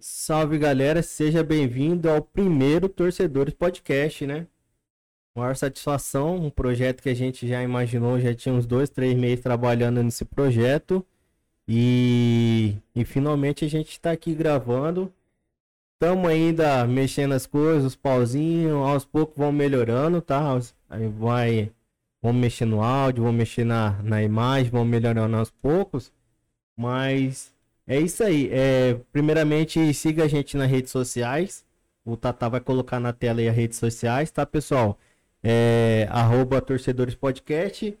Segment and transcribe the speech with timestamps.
[0.00, 4.46] Salve galera, seja bem-vindo ao primeiro Torcedores Podcast, né?
[5.34, 9.40] Maior satisfação, um projeto que a gente já imaginou, já tinha uns dois, três meses
[9.42, 11.04] trabalhando nesse projeto
[11.66, 15.12] e, e finalmente a gente está aqui gravando.
[15.94, 20.58] Estamos ainda mexendo as coisas, os pauzinhos, aos poucos vão melhorando, tá?
[20.90, 21.72] Aí vai,
[22.20, 26.12] vamos mexer no áudio, vamos mexer na, na imagem, vamos melhorando aos poucos,
[26.76, 27.51] mas
[27.92, 28.48] é isso aí.
[28.52, 31.64] É, primeiramente, siga a gente nas redes sociais.
[32.04, 34.98] O Tata vai colocar na tela aí as redes sociais, tá, pessoal?
[35.42, 37.96] É, arroba Torcedores Podcast.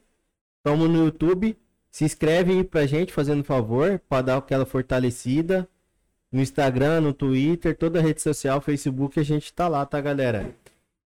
[0.58, 1.56] Estamos no YouTube.
[1.90, 5.68] Se inscreve aí pra gente, fazendo favor, para dar aquela fortalecida.
[6.32, 10.54] No Instagram, no Twitter, toda rede social, Facebook, a gente tá lá, tá, galera?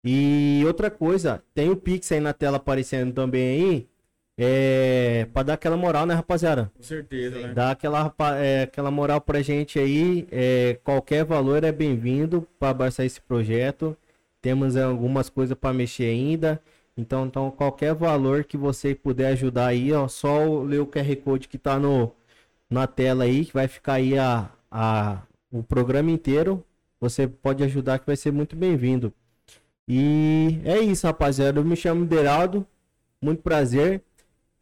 [0.04, 3.88] E outra coisa, tem o Pix aí na tela aparecendo também aí.
[4.36, 6.70] É, pra dar aquela moral, né, rapaziada?
[6.76, 7.54] Com certeza, né?
[7.54, 10.26] Dá aquela, é, aquela moral pra gente aí.
[10.30, 13.96] É, qualquer valor é bem-vindo para abraçar esse projeto.
[14.42, 16.60] Temos algumas coisas para mexer ainda.
[16.96, 21.48] Então, então, qualquer valor que você puder ajudar aí, ó, só ler o QR Code
[21.48, 22.12] que tá no,
[22.70, 26.64] na tela aí, que vai ficar aí a, a, o programa inteiro.
[27.00, 29.12] Você pode ajudar que vai ser muito bem-vindo.
[29.86, 31.60] E é isso, rapaziada.
[31.60, 32.66] Eu me chamo Deraldo.
[33.20, 34.02] Muito prazer.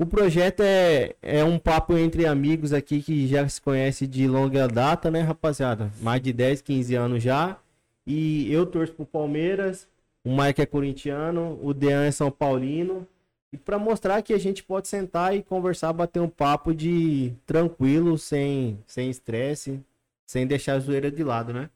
[0.03, 4.67] O projeto é, é um papo entre amigos aqui que já se conhece de longa
[4.67, 5.93] data, né, rapaziada?
[6.01, 7.57] Mais de 10, 15 anos já.
[8.05, 9.87] E eu torço pro Palmeiras,
[10.25, 13.07] o Mike é corintiano, o Dean é São Paulino.
[13.53, 18.19] E para mostrar que a gente pode sentar e conversar, bater um papo de tranquilo,
[18.19, 19.81] sem sem estresse,
[20.27, 21.71] sem deixar a zoeira de lado, né?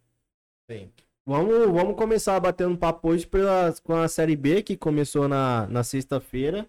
[0.69, 0.91] Sim.
[1.25, 5.69] Vamos, vamos começar batendo um papo hoje pela, com a Série B, que começou na,
[5.69, 6.67] na sexta-feira.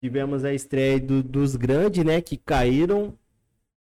[0.00, 2.22] Tivemos a estreia do, dos grandes, né?
[2.22, 3.16] Que caíram.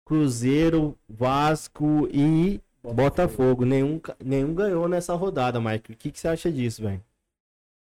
[0.04, 2.94] Cruzeiro, Vasco e Botafogo.
[2.94, 3.64] Botafogo.
[3.64, 5.92] Nenhum, nenhum ganhou nessa rodada, Mike.
[5.92, 7.04] O que, que você acha disso, velho?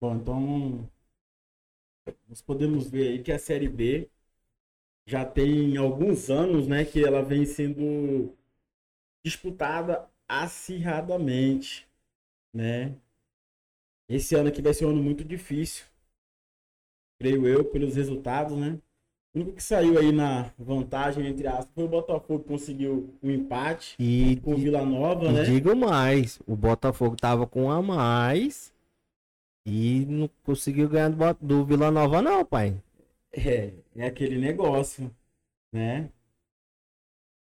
[0.02, 0.90] Bom, então.
[2.28, 4.10] Nós podemos ver aí que a Série B
[5.06, 6.84] já tem alguns anos, né?
[6.84, 8.34] Que ela vem sendo
[9.24, 11.88] disputada acirradamente,
[12.54, 12.94] né?
[14.10, 15.86] Esse ano aqui vai ser um ano muito difícil
[17.20, 18.78] creio eu, pelos resultados, né?
[19.34, 23.28] O único que saiu aí na vantagem, entre aspas, foi o Botafogo que conseguiu o
[23.28, 25.44] um empate e, com o Vila Nova, né?
[25.44, 28.74] digo mais, o Botafogo tava com a mais
[29.66, 32.82] e não conseguiu ganhar do, do Vila Nova não, pai.
[33.32, 35.12] É, é aquele negócio,
[35.72, 36.10] né?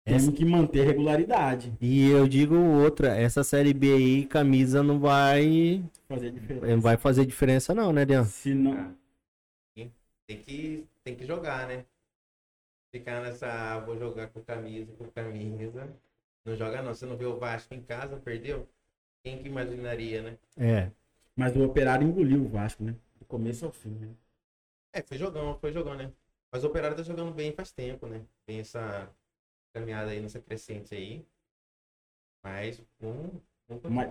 [0.05, 1.73] Temos que manter regularidade.
[1.79, 6.67] E eu digo outra, essa série B aí, camisa não vai fazer diferença.
[6.67, 8.25] Não vai fazer diferença não, né, Dean?
[8.25, 8.93] Se não,
[10.27, 11.85] tem que, tem que jogar, né?
[12.91, 15.89] Ficar nessa, ah, vou jogar com camisa, com camisa.
[16.45, 16.93] Não joga não.
[16.93, 18.67] Você não vê o Vasco em casa, perdeu?
[19.23, 20.37] Quem que imaginaria, né?
[20.57, 20.91] É.
[21.35, 22.95] Mas o Operário engoliu o Vasco, né?
[23.17, 24.13] Do começo ao fim, né?
[24.91, 26.11] É, foi jogão, foi jogão, né?
[26.51, 28.23] Mas o Operário tá jogando bem faz tempo, né?
[28.45, 29.09] Tem essa
[29.73, 31.25] caminhada aí, nessa crescente aí.
[32.43, 33.39] Mas um,
[33.89, 34.09] mas,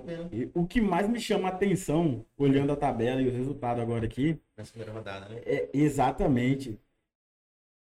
[0.54, 4.38] o que mais me chama a atenção, olhando a tabela e o resultado agora aqui.
[4.56, 5.40] Na primeira rodada, né?
[5.44, 6.78] É, exatamente.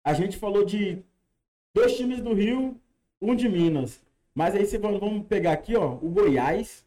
[0.04, 1.04] A gente falou de
[1.74, 2.80] dois times do Rio,
[3.22, 4.02] um de Minas.
[4.34, 6.86] Mas aí você vamos pegar aqui, ó, o Goiás.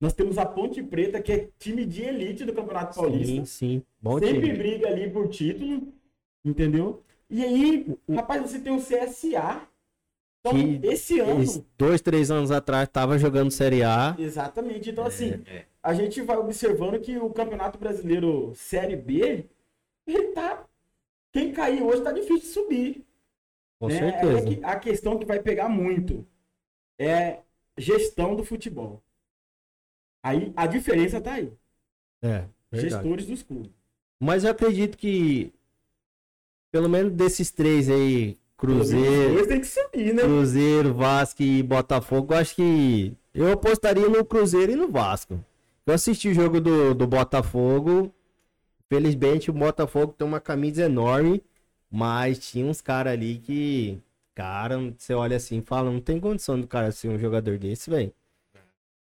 [0.00, 3.34] Nós temos a Ponte Preta, que é time de elite do Campeonato Paulista.
[3.34, 3.82] Sim, sim.
[4.00, 4.56] Bom Sempre time.
[4.56, 5.92] briga ali por título,
[6.44, 7.02] entendeu?
[7.28, 9.62] E aí, rapaz, você tem o CSA,
[10.40, 11.44] então, que esse ano.
[11.76, 14.16] Dois, três anos atrás estava jogando Série A.
[14.18, 14.90] Exatamente.
[14.90, 15.66] Então, assim, é.
[15.82, 19.44] a gente vai observando que o Campeonato Brasileiro Série B,
[20.06, 20.64] ele tá.
[21.32, 23.06] Quem cair hoje tá difícil de subir.
[23.78, 23.98] Com né?
[23.98, 24.38] certeza.
[24.38, 26.26] É que a questão que vai pegar muito
[26.98, 27.40] é
[27.76, 29.02] gestão do futebol.
[30.22, 31.52] Aí a diferença tá aí.
[32.22, 32.44] É.
[32.70, 32.94] Verdade.
[32.94, 33.72] Gestores dos clubes.
[34.18, 35.52] Mas eu acredito que
[36.70, 39.46] pelo menos desses três aí Cruzeiro.
[39.46, 40.22] tem que subir, né?
[40.22, 42.34] Cruzeiro, Vasco e Botafogo.
[42.34, 45.42] Acho que eu apostaria no Cruzeiro e no Vasco.
[45.86, 48.12] Eu assisti o jogo do, do Botafogo.
[48.88, 51.42] Felizmente o Botafogo tem uma camisa enorme.
[51.90, 53.98] Mas tinha uns caras ali que.
[54.34, 57.90] Cara, você olha assim e fala, não tem condição do cara ser um jogador desse,
[57.90, 58.12] velho.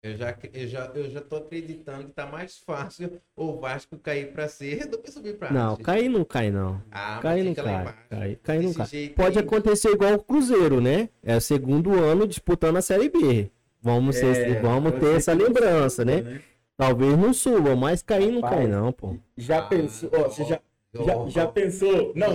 [0.03, 4.33] Eu já, eu, já, eu já tô acreditando que tá mais fácil o Vasco cair
[4.33, 6.83] pra C do que subir pra Não, cair não cai, não.
[6.91, 7.95] Ah, cair não cai.
[8.09, 9.09] Cair, cair não cai.
[9.15, 9.45] Pode aí...
[9.45, 11.11] acontecer igual o Cruzeiro, né?
[11.23, 13.51] É o segundo ano disputando a Série B.
[13.83, 16.23] Vamos, é, ser, vamos ter essa lembrança, né?
[16.23, 16.41] né?
[16.79, 19.17] Talvez não suba, mas cair não cai, não, pô.
[19.37, 20.59] Já ah, pensou, ó, você já,
[20.93, 22.13] Já, já pensou?
[22.17, 22.29] Não,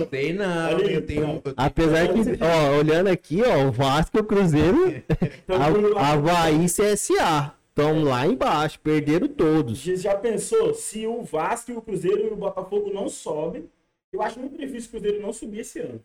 [0.68, 1.20] Ali, eu tenho...
[1.26, 1.34] não.
[1.34, 4.78] eu tenho- Apesar que, ó, olhando aqui, ó, o Vasco e o Cruzeiro,
[5.48, 7.54] a- Havaí e CSA.
[7.68, 9.78] Estão lá embaixo, perderam todos.
[9.78, 13.68] Já- Já pensou se o Vasco, e o Cruzeiro e o Botafogo não sobem?
[14.10, 16.02] Eu acho muito difícil o Cruzeiro não subir esse ano.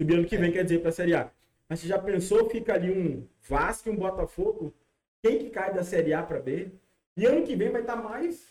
[0.00, 1.28] Subir ano que vem, quer dizer, pra Série A.
[1.68, 4.72] Mas você já pensou, fica ali um Vasco e um Botafogo?
[5.22, 6.68] Quem que cai da Série A pra B?
[7.16, 8.49] E ano que vem vai estar mais.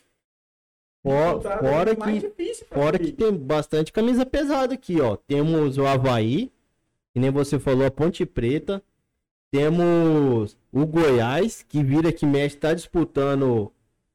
[1.02, 5.16] Fora, disputado, fora mais que, difícil fora que tem bastante camisa pesada aqui, ó.
[5.16, 6.52] Temos o Havaí,
[7.14, 8.84] que nem você falou, a Ponte Preta.
[9.52, 13.72] Temos o Goiás, que vira que mexe, tá disputando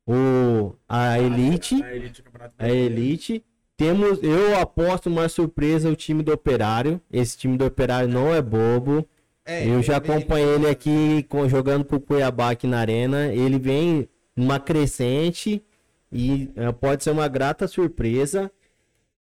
[0.07, 1.83] o, a Elite.
[1.83, 2.25] A Elite,
[2.59, 2.69] a.
[2.71, 3.45] Elite.
[3.77, 7.01] Temos, eu aposto uma surpresa o time do Operário.
[7.13, 9.05] Esse time do Operário não é bobo.
[9.45, 13.33] É, eu já ele- acompanhei ele aqui com- jogando com o Cuiabá aqui na arena.
[13.35, 15.61] Ele vem numa crescente
[16.15, 18.51] e eh, pode ser uma grata surpresa.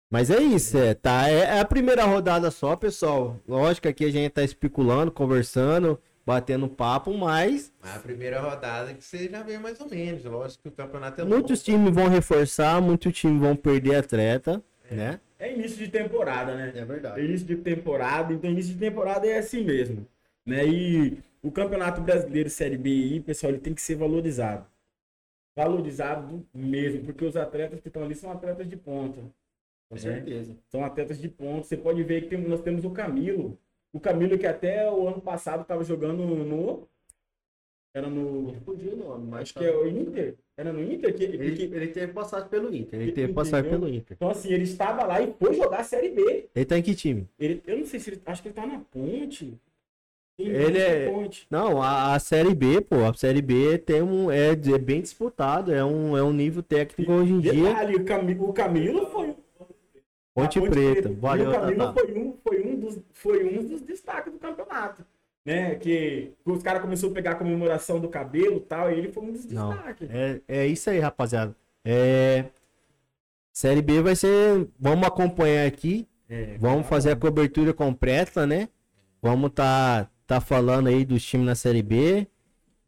[0.09, 1.29] Mas é isso, é, tá?
[1.29, 3.39] É, é a primeira rodada só, pessoal.
[3.47, 9.05] Lógico que aqui a gente tá especulando, conversando, batendo papo, mas a primeira rodada que
[9.05, 10.25] você já vê mais ou menos.
[10.25, 11.63] Lógico que o campeonato é muitos novo.
[11.63, 15.21] times vão reforçar, muitos times vão perder atleta, né?
[15.39, 16.73] É início de temporada, né?
[16.75, 17.21] É verdade.
[17.21, 20.07] início de temporada, então início de temporada é assim mesmo,
[20.47, 20.67] né?
[20.67, 24.65] E o Campeonato Brasileiro Série B aí, pessoal, ele tem que ser valorizado.
[25.63, 29.21] Valorizado mesmo, porque os atletas que estão ali são atletas de ponta.
[29.91, 29.99] Com É.
[29.99, 30.57] certeza.
[30.69, 31.65] São atletas de ponta.
[31.65, 33.59] Você pode ver que tem- nós temos o Camilo.
[33.93, 36.87] O Camilo que até o ano passado estava jogando no.
[37.93, 38.53] Era no.
[38.65, 40.37] Podia o nome, Acho que é o Inter.
[40.57, 43.01] Era no Inter que, Ele, que- ele teve passagem pelo Inter.
[43.01, 44.17] Ele teve passagem pelo Inter.
[44.17, 46.47] Então, assim, ele estava lá e foi jogar a Série B.
[46.55, 47.27] Ele tá em que time?
[47.37, 48.23] Ele, eu não sei se ele.
[48.27, 49.59] Acho que ele tá na ponte.
[50.39, 51.47] Ele é- Ponte.
[51.51, 55.73] Não, a, a Série B, pô, a Série B tem um, é, é bem disputado,
[55.75, 57.53] é um, é um nível técnico hoje em dia.
[57.53, 59.35] Detalhe, o, Camilo, o Camilo foi.
[60.33, 61.93] Ponte a Preta, E valeu, o Camilo Tatá.
[62.01, 65.05] foi um, foi, um dos, foi um dos destaques do campeonato.
[65.45, 65.75] Né?
[65.75, 69.23] Que os caras começaram a pegar a comemoração do cabelo e tal, e ele foi
[69.25, 70.09] um dos Não, destaques.
[70.11, 71.57] é, é isso aí, rapaziada.
[71.85, 72.45] É,
[73.53, 78.69] Série B vai ser, vamos acompanhar aqui, É, vamos fazer a cobertura completa, né?
[79.21, 82.27] Vamos tá, tá falando aí dos times na Série B,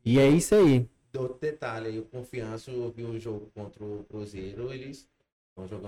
[0.04, 0.86] e é isso aí.
[1.16, 5.08] Outro detalhe aí, o Confiança viu o jogo contra o Cruzeiro, eles.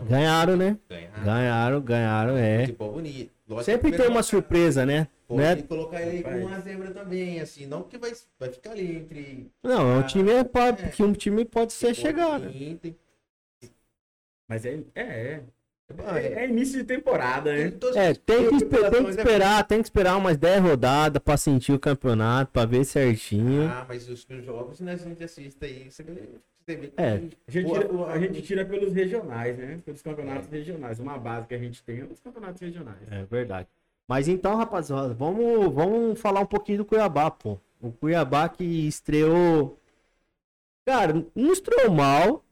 [0.08, 0.76] Ganharam, né?
[0.88, 1.22] Ganharam.
[1.24, 2.66] Ganharam, ganharam, é.
[2.66, 5.08] Lógico Sempre que tem uma surpresa, né?
[5.28, 5.54] Pô, né?
[5.54, 8.72] Tem que colocar ele aí com uma zebra também, assim, não porque vai, vai ficar
[8.72, 9.50] ali entre.
[9.62, 10.88] Não, é um Ah, time é, pode, é.
[10.88, 12.94] que um time pode ser chegar, e né?
[14.48, 15.42] Mas é, é, é.
[16.16, 17.72] É, é início de temporada, né?
[17.94, 21.22] É, tem que, esper- tem que preocupações é- esperar, tem que esperar umas 10 rodadas
[21.22, 23.68] pra sentir o campeonato, pra ver certinho.
[23.70, 26.12] Ah, mas os, os jogos, né, a gente assiste aí, você vê,
[26.64, 27.12] você vê que É.
[27.12, 29.78] A gente, tira, a gente tira pelos regionais, né?
[29.84, 30.98] Pelos campeonatos regionais.
[31.00, 32.98] Uma base que a gente tem é os campeonatos regionais.
[33.10, 33.68] É verdade.
[34.08, 37.58] Mas então, rapaziada, vamos, vamos falar um pouquinho do Cuiabá, pô.
[37.80, 39.78] O Cuiabá que estreou.
[40.84, 42.44] Cara, não estreou mal.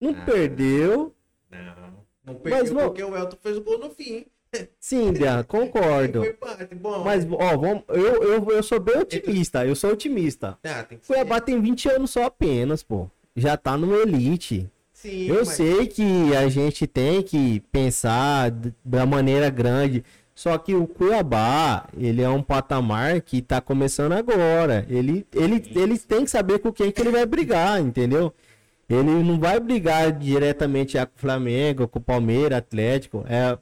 [0.00, 0.24] Não Ah.
[0.24, 1.14] perdeu.
[1.50, 4.26] Não, não Mas, perdeu vamos- porque o Elton fez o gol no fim.
[4.78, 6.22] Sim, Dean, concordo.
[6.76, 7.02] Bom.
[7.04, 9.64] Mas, ó, vamos, eu, eu, eu sou bem otimista.
[9.66, 10.58] Eu sou otimista.
[10.64, 13.08] Ah, tem Cuiabá tem 20 anos só apenas, pô.
[13.34, 14.68] Já tá no Elite.
[14.92, 18.50] Sim, Eu mas- sei que a gente tem que pensar
[18.84, 20.04] da maneira grande.
[20.34, 24.86] Só que o Cuiabá, ele é um patamar que tá começando agora.
[24.88, 28.32] Ele, ele, ele tem que saber com quem que ele vai brigar, entendeu?
[28.88, 33.24] Ele não vai brigar diretamente com o Flamengo, com o Palmeiras, Atlético.
[33.26, 33.58] É,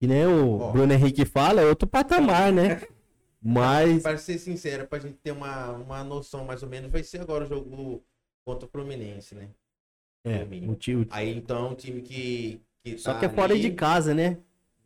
[0.00, 0.72] que nem o Ó.
[0.72, 2.80] Bruno Henrique fala, é outro patamar, né?
[3.42, 7.20] Mas, Para ser sincero, pra gente ter uma, uma noção mais ou menos, vai ser
[7.20, 8.02] agora o jogo
[8.44, 9.48] contra o Fluminense, né?
[10.24, 12.60] é, o tio, Aí então, um time que.
[12.84, 14.38] que só tá que é fora ali, de casa, né?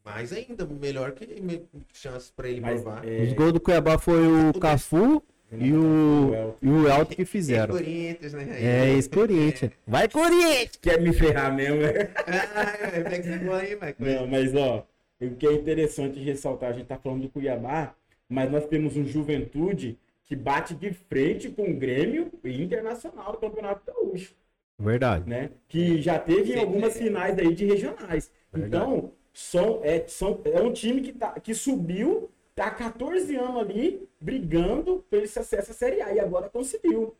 [0.04, 3.06] Mais ainda, melhor que me- chance pra ele Mas, provar.
[3.06, 7.74] é, Os gols do Cuiabá foi o Cafu e o, e o Elton que fizeram.
[7.74, 8.46] Corinthians, né?
[8.60, 9.72] É isso, Corinthians.
[9.86, 10.76] Vai, Corinthians!
[10.80, 12.10] Quer me ferrar mesmo, né?
[12.54, 13.94] Ah, pega esse gol aí, vai.
[13.98, 14.86] Não, mas ó,
[15.20, 17.94] o que é interessante ressaltar, a gente tá falando do Cuiabá,
[18.28, 23.82] mas nós temos um Juventude que bate de frente com o Grêmio Internacional do Campeonato
[23.84, 24.32] Gaúcho,
[24.78, 25.28] Verdade.
[25.28, 25.50] né?
[25.66, 26.98] Que já teve em Sim, algumas é.
[27.00, 28.30] finais aí de regionais.
[28.52, 28.84] Verdade.
[28.84, 33.56] Então, são, é, são, é um time que, tá, que subiu, tá há 14 anos
[33.60, 37.14] ali brigando por esse acesso à Série A e agora conseguiu.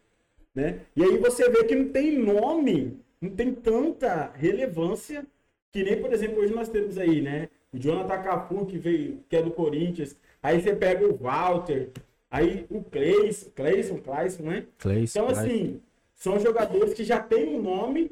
[0.55, 0.81] Né?
[0.97, 5.25] E aí você vê que não tem nome, não tem tanta relevância
[5.73, 7.49] que nem, por exemplo, hoje nós temos aí, né?
[7.73, 10.17] O Jonathan Cafu, que veio, que é do Corinthians.
[10.43, 11.91] Aí você pega o Walter,
[12.29, 14.67] aí o Cleison, Cleison, Cleison, né?
[14.79, 15.81] Cleison, Então, assim,
[16.17, 18.11] são jogadores que já têm um nome,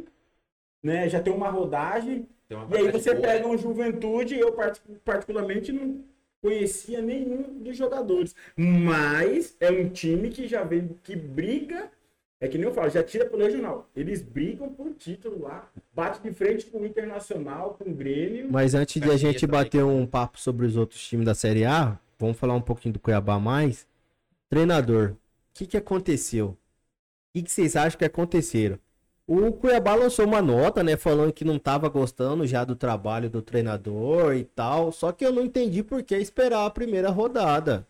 [0.80, 1.08] né?
[1.08, 3.26] Já tem uma rodagem Tem uma E aí você boa.
[3.26, 6.04] pega um Juventude, eu partic- particularmente não
[6.40, 8.34] conhecia nenhum dos jogadores.
[8.56, 11.90] Mas é um time que já vem, que briga,
[12.40, 13.88] é que nem eu falo, já tira pelo regional.
[13.94, 18.48] Eles brigam por título lá, bate de frente com o Internacional, com o Grêmio.
[18.50, 21.98] Mas antes de a gente bater um papo sobre os outros times da Série A,
[22.18, 23.86] vamos falar um pouquinho do Cuiabá mais.
[24.48, 25.16] Treinador, o
[25.54, 26.48] que, que aconteceu?
[26.48, 26.56] O
[27.34, 28.78] que, que vocês acham que aconteceram?
[29.30, 33.42] O Cuiabá lançou uma nota, né, falando que não estava gostando já do trabalho do
[33.42, 37.86] treinador e tal, só que eu não entendi por que esperar a primeira rodada.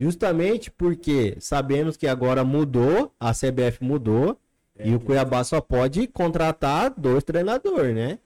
[0.00, 4.36] Justamente porque sabemos que agora mudou, a CBF mudou,
[4.76, 8.18] É, e o Cuiabá só pode contratar dois treinadores, né?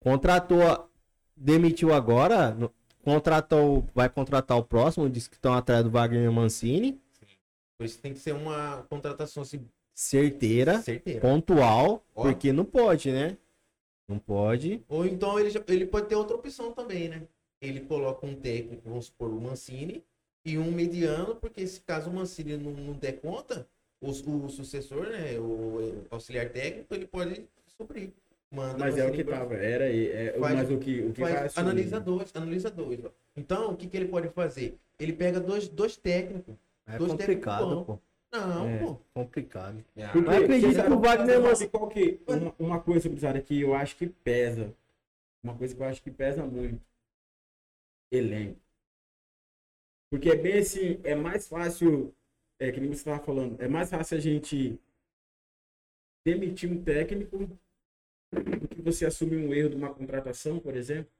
[0.00, 0.90] Contratou,
[1.36, 2.56] demitiu agora,
[3.04, 7.00] contratou, vai contratar o próximo, diz que estão atrás do Wagner Mancini.
[7.78, 11.20] Por isso tem que ser uma contratação assim, Certeira, certeira.
[11.20, 12.22] pontual, Ó.
[12.22, 13.36] porque não pode, né?
[14.08, 14.82] Não pode.
[14.88, 17.22] Ou então ele, ele pode ter outra opção também, né?
[17.60, 20.02] Ele coloca um técnico, vamos supor, o Mancini,
[20.44, 23.68] e um mediano, porque se caso o Mancini não, não der conta,
[24.00, 25.38] o, o sucessor, né?
[25.38, 27.46] O, auxiliar técnico, ele pode
[27.76, 28.10] suprir.
[28.50, 30.08] Manda Mas é o que tava, era aí.
[30.10, 31.70] É, Faz- mas o que, o que vai faz, assumir?
[31.70, 33.02] analisa dois, analisa dois.
[33.04, 33.08] ó.
[33.34, 34.76] Então, o que, que ele pode fazer?
[34.98, 36.54] Ele pega dois, dois técnicos.
[36.86, 37.98] É Dois complicado, técnicos pô.
[38.32, 38.78] Não, É.
[38.78, 38.94] pô.
[39.12, 39.84] Complicado.
[39.94, 43.60] Porque, Mas acredito você que o Wagner Mancini- qual que uma, uma coisa, gurizada, que
[43.60, 44.74] eu acho que pesa.
[45.42, 46.80] Uma coisa que eu acho que pesa muito.
[48.10, 48.60] Elenco.
[50.10, 52.14] Porque é bem assim, é mais fácil,
[52.58, 54.78] é que nem você estava falando, é mais fácil a gente
[56.24, 57.38] demitir um técnico
[58.30, 61.10] do que você assumir um erro de uma contratação, por exemplo.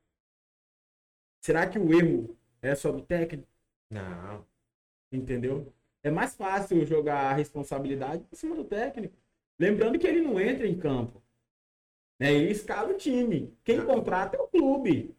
[1.43, 3.49] Será que o erro é só do técnico?
[3.91, 4.47] Não.
[5.11, 5.73] Entendeu?
[6.03, 9.15] É mais fácil jogar a responsabilidade em cima do técnico.
[9.59, 11.23] Lembrando que ele não entra em campo.
[12.19, 12.33] Né?
[12.33, 13.53] Ele escala o time.
[13.65, 15.15] Quem contrata é o clube.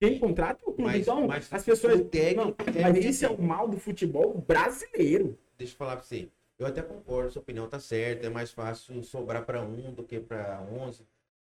[0.00, 0.82] Quem contrata é o clube.
[0.82, 2.00] Mas- então, mas as pessoas.
[2.00, 5.38] o técnico Não, é mas isso é o mal do futebol brasileiro.
[5.56, 6.28] Deixa eu falar pra você.
[6.58, 8.26] Eu até concordo, sua opinião tá certa.
[8.26, 11.04] É mais fácil sobrar pra um do que pra 11.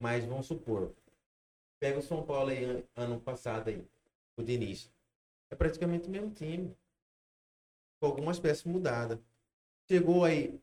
[0.01, 0.93] Mas vamos supor.
[1.81, 3.81] Pega o São Paulo aí, an- ano passado aí.
[4.37, 4.91] O Diniz.
[5.51, 6.73] É praticamente o mesmo time.
[8.01, 9.19] Com algumas peças mudadas.
[9.89, 10.61] Chegou aí.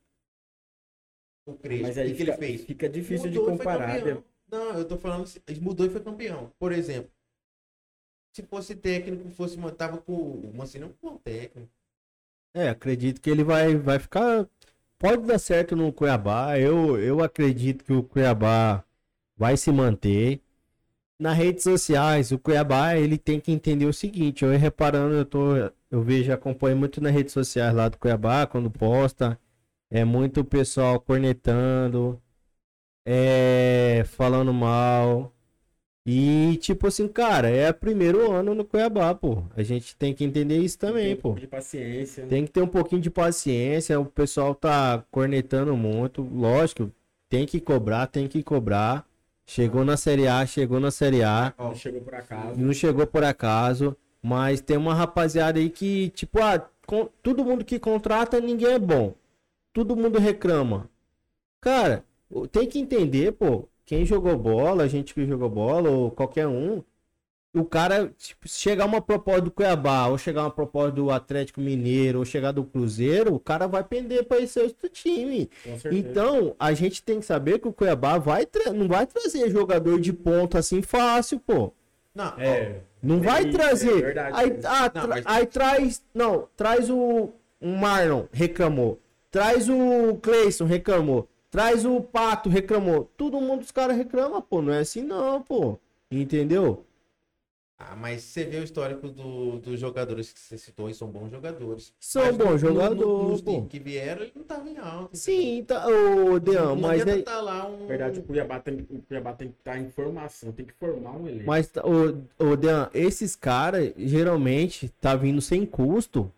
[1.46, 1.86] O Crespo.
[1.86, 2.60] Mas O aí que, que fica, ele fez?
[2.62, 4.04] fica difícil Mudou de comparar.
[4.04, 4.22] né?
[4.48, 6.52] Não, eu tô falando assim, ele mudou e foi campeão.
[6.58, 7.10] Por exemplo,
[8.32, 11.68] se fosse técnico, fosse tava com o Mancini, é um bom técnico.
[12.54, 14.48] É, acredito que ele vai, vai ficar.
[14.98, 16.58] Pode dar certo no Cuiabá.
[16.58, 18.84] Eu, eu acredito que o Cuiabá
[19.36, 20.40] vai se manter.
[21.18, 24.44] Nas redes sociais, o Cuiabá ele tem que entender o seguinte.
[24.44, 25.56] Eu reparando, eu tô,
[25.90, 29.38] eu vejo, acompanho muito nas redes sociais lá do Cuiabá quando posta.
[29.90, 32.20] É muito pessoal cornetando,
[33.06, 35.32] é, falando mal.
[36.08, 39.42] E tipo assim, cara, é o primeiro ano no Cuiabá, pô.
[39.56, 41.32] A gente tem que entender isso também, Tem um pô.
[41.34, 42.26] De paciência.
[42.26, 43.98] Tem que ter um pouquinho de paciência.
[43.98, 46.22] O pessoal tá cornetando muito.
[46.22, 46.92] Lógico,
[47.28, 49.04] tem que cobrar, tem que cobrar.
[49.46, 51.54] Chegou na Série A, chegou na Série A.
[51.58, 52.60] Não chegou por acaso.
[52.60, 53.96] Não chegou por acaso.
[54.22, 58.78] Mas tem uma rapaziada aí que, tipo, ah, com- todo mundo que contrata, ninguém é
[58.78, 59.14] bom.
[59.72, 60.90] Todo mundo reclama.
[61.60, 62.04] Cara,
[62.50, 63.68] tem que entender, pô.
[63.84, 66.82] Quem jogou bola, a gente que jogou bola, ou qualquer um.
[67.58, 71.60] O cara, tipo, se chegar uma proposta do Cuiabá, ou chegar uma proposta do Atlético
[71.60, 75.48] Mineiro, ou chegar do Cruzeiro, o cara vai pender para esse outro time.
[75.90, 80.12] Então, a gente tem que saber que o Cuiabá vai não vai trazer jogador de
[80.12, 81.72] ponta assim fácil, pô.
[82.14, 82.80] Não, ó, É.
[83.02, 83.98] Não vai Isso, trazer.
[83.98, 84.36] é verdade.
[84.36, 86.02] aí, ah, Não, tra- mas- aí traz.
[86.14, 88.98] Não, traz o, o Marlon, reclamou.
[89.30, 91.28] Traz o Cleison, reclamou.
[91.50, 93.10] Traz o Pato, reclamou.
[93.16, 94.60] Todo mundo os caras reclamam, pô.
[94.62, 95.78] Não é assim não, pô.
[96.10, 96.84] Entendeu?
[97.78, 101.30] Ah, mas você vê o histórico do- dos jogadores que você citou e são bons
[101.30, 101.92] jogadores.
[102.00, 103.62] São bons no- no- jogadores, pô.
[103.66, 105.14] que vieram, ele não tava em alta.
[105.14, 107.22] Sim, tá, ô, Dean, não mas aí.
[107.22, 107.80] tá lá um...
[107.82, 111.18] Na verdade, o Cuiabá tem, o Cuiabá tem que estar em formação, tem que formar
[111.18, 111.44] um elenco.
[111.46, 111.70] Mas,
[112.38, 116.32] ô, ô Dean, esses caras geralmente tá vindo sem custo.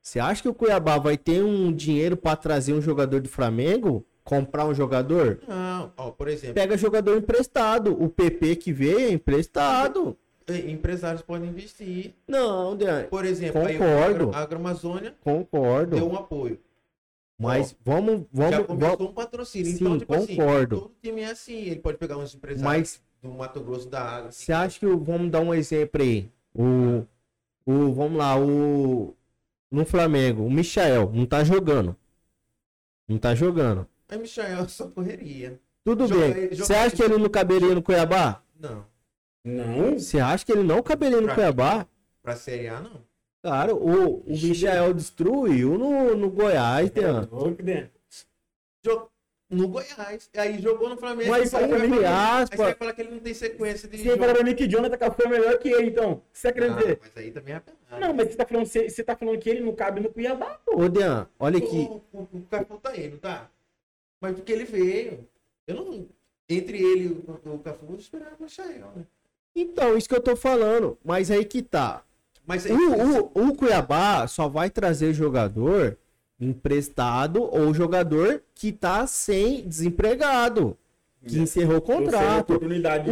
[0.00, 4.06] Você acha que o Cuiabá vai ter um dinheiro pra trazer um jogador do Flamengo?
[4.22, 5.40] Comprar um jogador?
[5.48, 7.92] Não, ó, por exemplo, Pega jogador emprestado.
[8.00, 10.16] O PP que veio é emprestado.
[10.48, 12.14] Empresários podem investir.
[12.26, 14.30] Não, Dean, Por exemplo, Concordo.
[14.32, 15.96] A Agroamazônia concordo.
[15.96, 16.60] deu um apoio.
[17.38, 19.10] Mas vamos, Já vamos, começou vamos.
[19.10, 19.66] um patrocínio.
[19.72, 20.76] Sim, então, tipo concordo.
[20.76, 21.56] assim, todo time é assim.
[21.64, 24.32] Ele pode pegar uns empresários Mas do Mato Grosso da Água.
[24.32, 26.30] você acha que vamos dar um exemplo aí?
[26.54, 27.04] O,
[27.66, 29.14] o vamos lá, o
[29.70, 31.94] no Flamengo, o Michael não tá jogando.
[33.06, 33.86] Não tá jogando.
[34.08, 35.60] Aí, Michael, só correria.
[35.84, 36.48] Tudo Joga- bem.
[36.50, 38.42] Você acha que ele não caberia no Cuiabá?
[38.58, 38.84] Não.
[39.46, 39.98] Não?
[39.98, 41.86] Você acha que ele não caberia no Pra- Cuiabá?
[42.22, 43.00] Pra Série A, não.
[43.42, 47.28] Cara, o, o Michael destruiu no, no Goiás, Dean.
[47.62, 47.90] Né?
[48.84, 49.10] Jogou
[49.48, 50.28] no Goiás.
[50.36, 51.30] Aí jogou no Flamengo.
[51.30, 54.04] Mas aí, entre aspas- aí você vai falar que ele não tem sequência de Você
[54.08, 54.38] vai falar jogo.
[54.40, 56.20] pra mim que Jonathan Cafu é melhor que ele, então.
[56.32, 58.00] Você quer Ah, mas aí também é apelado.
[58.00, 60.58] Não, mas você tá, falando, você, você tá falando que ele não cabe no Cuiabá,
[60.66, 60.82] pô.
[60.82, 61.76] Ô, Dean, olha aqui.
[61.88, 63.48] O, o, o Cafu tá aí, não tá?
[64.20, 65.28] Mas porque ele veio.
[65.68, 66.08] Eu não.
[66.48, 69.04] Entre ele e o, o Cafu, eu esperava o Michael, né?
[69.56, 70.98] Então, isso que eu tô falando.
[71.04, 72.02] Mas aí que tá.
[72.46, 75.96] Mas aí, O, o, o Cuiabá só vai trazer jogador
[76.38, 80.76] emprestado ou jogador que tá sem desempregado.
[81.26, 82.54] Que encerrou o contrato.
[82.54, 82.58] O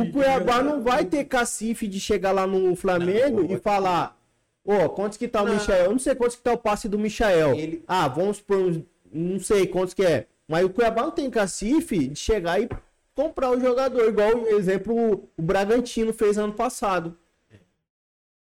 [0.05, 4.17] de- Cuiabá não vai ter cacife de chegar lá no Flamengo Não, e falar:
[4.65, 5.49] Ô, quantos que tá o.
[5.49, 5.87] Michael?
[5.87, 7.55] Eu não sei quantos que tá o passe do Michael.
[7.55, 8.81] Ele- Ah, vamos por uns.
[9.13, 10.27] Não sei quantos que é.
[10.47, 12.69] Mas o Cuiabá não tem cacife de chegar e
[13.15, 17.17] comprar o jogador, igual o exemplo o Bragantino fez ano passado.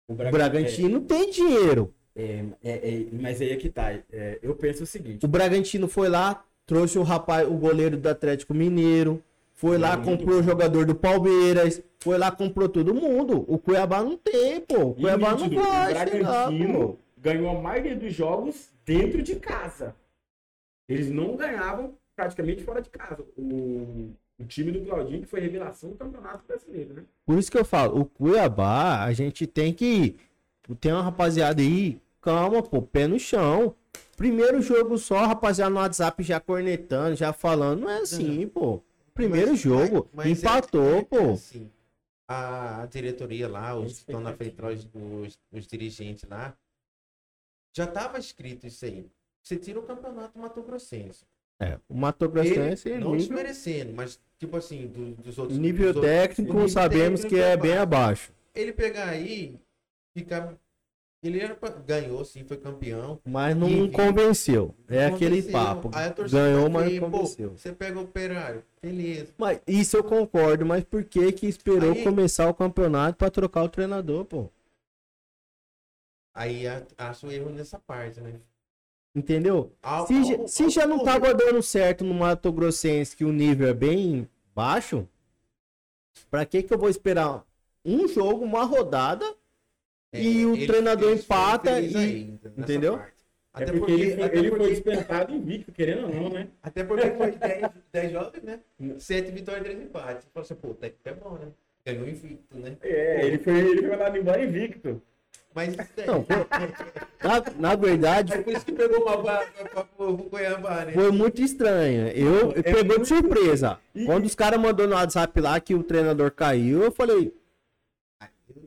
[0.08, 1.94] O O Bragantino tem dinheiro.
[2.16, 3.92] É, é, é, mas aí é que tá.
[4.12, 5.26] É, eu penso o seguinte.
[5.26, 10.40] O Bragantino foi lá, trouxe o rapaz, o goleiro do Atlético Mineiro, foi lá, comprou
[10.40, 13.46] o jogador do Palmeiras, foi lá, comprou todo mundo.
[13.48, 14.88] O Cuiabá não tem, pô.
[14.90, 16.98] O E Cuiabá não nítido, vai o Bragantino pô.
[17.18, 19.96] ganhou a maioria dos jogos dentro de casa.
[20.90, 23.24] Eles não ganhavam praticamente fora de casa.
[23.38, 27.04] O, o time do Claudinho que foi revelação do Campeonato Brasileiro, né?
[27.26, 30.18] Por isso que eu falo, o Cuiabá, a gente tem que.
[30.80, 33.76] Tem uma rapaziada aí, calma, pô, pé no chão.
[34.16, 37.82] Primeiro jogo só, rapaziada no WhatsApp já cornetando, já falando.
[37.82, 38.82] Não é assim, pô.
[39.14, 41.32] Primeiro Mas- jogo, mas- mas empatou, é- é pô.
[41.34, 41.70] assim,
[42.28, 46.56] a, a diretoria lá, os que estão na frente os, os, os dirigentes lá,
[47.76, 49.06] já tava escrito isso aí.
[49.44, 51.26] Você tira o campeonato Mato Grossense.
[51.62, 55.60] É, o Mato Grossense, Ele, não nível, desmerecendo, mas tipo assim, do- dos outros.
[55.60, 58.34] nível dos outros- técnico, nível sabemos que técnico é bem abaixo.
[58.56, 59.60] Ele pegar aí,
[60.16, 60.56] ficar.
[61.24, 63.20] Ele era pra- ganhou, sim, foi campeão.
[63.24, 63.92] Mas não Enfim.
[63.92, 64.74] convenceu.
[64.90, 65.52] É aquele Aconteceu.
[65.52, 65.92] papo.
[65.94, 67.52] Aí a torcida Ganhou, mas não pô, convenceu.
[67.52, 69.28] Você pega o operário, beleza.
[69.38, 73.62] Mas isso eu concordo, mas por que que esperou Aí- começar o campeonato pra trocar
[73.64, 74.50] o treinador, pô?
[76.34, 76.64] Aí
[76.98, 78.34] acho erro nessa parte, né?
[79.14, 79.74] Entendeu?
[79.82, 83.16] Ao- Se, ao- já- se ao- já não ao- tava dando certo no Mato Grossense,
[83.16, 85.08] que o nível é bem baixo,
[86.30, 87.46] pra que que eu vou esperar
[87.84, 89.26] um jogo, uma rodada?
[90.14, 92.98] e o ele- treinador ele empata e- ainda, entendeu?
[92.98, 93.14] parte.
[93.54, 96.48] É Até porque, ele, foi, até ele foi porque- dispensado invicto, querendo ou não, né?
[96.62, 97.32] Até porque foi
[97.94, 98.60] 10 jogos, né?
[99.00, 100.24] 7 vitórias e 3 empates.
[100.26, 101.48] Você falou assim, pô, o técnico é bom, né?
[101.86, 102.76] Ganhou invicto, né?
[102.82, 105.02] É, ele foi, ele foi mandado embora invicto.
[105.54, 105.76] Mas.
[106.08, 106.26] Não,
[107.24, 109.48] Na, na verdade, É por isso que pegou uma vaga
[110.30, 110.94] Cuiabá, né?
[110.94, 112.08] foi muito estranho.
[112.10, 113.78] Eu É pegou de muito- surpresa.
[113.94, 117.34] E- Quando os caras mandou no WhatsApp lá que o treinador caiu, eu falei,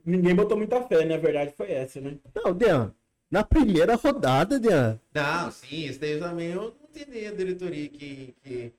[0.06, 1.14] Ninguém botou muita fé, né?
[1.14, 2.16] A verdade foi essa, né?
[2.34, 2.92] não, Dean,
[3.30, 5.00] na primeira rodada, Dean.
[5.14, 8.34] Não, sim, isso daí também eu não entendi a diretoria que.
[8.42, 8.72] que,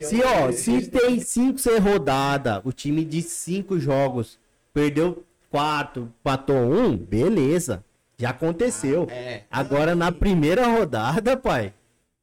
[0.00, 4.38] Se, ó, se tem 5, 6 rodadas, o time de 5 jogos
[4.72, 7.84] perdeu 4, empatou 1, um, beleza.
[8.18, 9.06] Já aconteceu.
[9.08, 9.42] É.
[9.48, 11.72] Agora na primeira rodada, pai.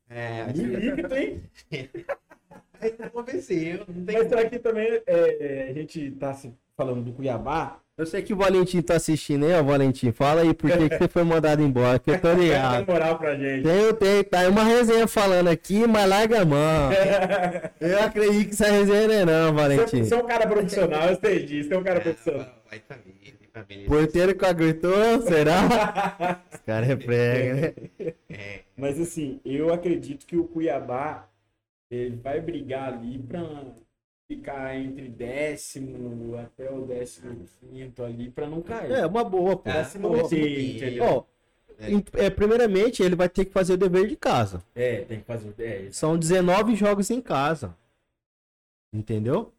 [0.10, 1.42] É, invicto, hein?
[3.00, 7.80] não não tem Mas será que também é, a gente tá se falando do Cuiabá?
[8.02, 10.12] Eu sei que o Valentim tá assistindo aí, ó, Valentim.
[10.12, 12.88] Fala aí por que, que você foi mandado embora, que eu tô Vai ligado.
[12.88, 13.62] moral pra gente.
[13.64, 16.90] Tem, tem, tá aí uma resenha falando aqui, mas larga a mão.
[17.80, 20.04] Eu acredito que essa resenha não é não, Valentim.
[20.04, 21.70] Você é um cara profissional, eu sei disso.
[21.70, 22.48] Você é um cara profissional.
[22.68, 23.88] Vai família, família.
[23.88, 26.42] Porteiro que gritou, será?
[26.52, 28.14] Os caras é prega, né?
[28.32, 31.30] É, Mas assim, eu acredito que o Cuiabá
[31.92, 33.42] ele vai brigar ali pra
[34.36, 38.92] ficar entre décimo até o décimo quinto ali pra não cair.
[38.92, 39.70] É, uma boa, pô.
[39.84, 40.24] Se boa.
[40.24, 41.04] manter, entendeu?
[41.04, 41.24] Ó,
[41.82, 44.64] em- é, primeiramente, ele vai ter que fazer o dever de casa.
[44.74, 45.54] É, tem que fazer.
[45.60, 45.92] É.
[45.92, 47.76] São 19 jogos em casa.
[48.94, 49.54] Entendeu?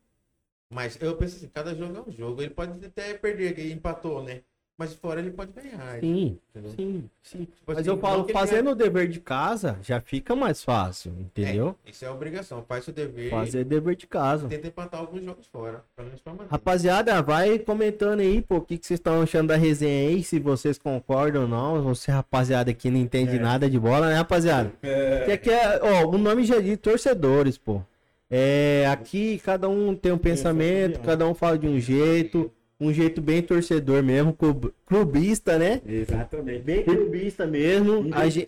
[0.71, 2.41] Mas eu penso assim, cada jogo é um jogo.
[2.41, 4.41] Ele pode até perder, que empatou, né?
[4.83, 6.01] Mas fora ele pode ganhar.
[6.01, 6.73] Sim, entendeu?
[6.73, 7.39] sim, sim.
[7.45, 10.65] Tipo Mas assim, eu falo, que ele fazendo o dever de casa, já fica mais
[10.65, 11.77] fácil, entendeu?
[11.87, 12.65] É, isso é obrigação.
[12.67, 14.49] Faz o dever Fazer o dever de casa.
[14.49, 15.85] tenta empatar alguns jogos fora.
[15.95, 16.51] Pelo menos pra manter.
[16.51, 20.41] Rapaziada, vai comentando aí, pô, o que, que vocês estão achando da resenha aí, se
[20.41, 21.81] vocês concordam ou não.
[21.85, 23.39] Você, rapaziada, aqui não entende É.
[23.39, 24.73] nada de bola, né, rapaziada?
[25.27, 27.81] Que aqui é, ó, o nome já diz torcedores, pô.
[28.29, 32.51] É, aqui cada um tem um pensamento, cada um fala de um jeito,
[32.89, 35.81] um jeito bem torcedor mesmo, club- clubista, né?
[35.87, 36.63] Exatamente.
[36.63, 38.09] Bem clubista mesmo.
[38.13, 38.31] A, a, a entendeu?
[38.31, 38.47] gente-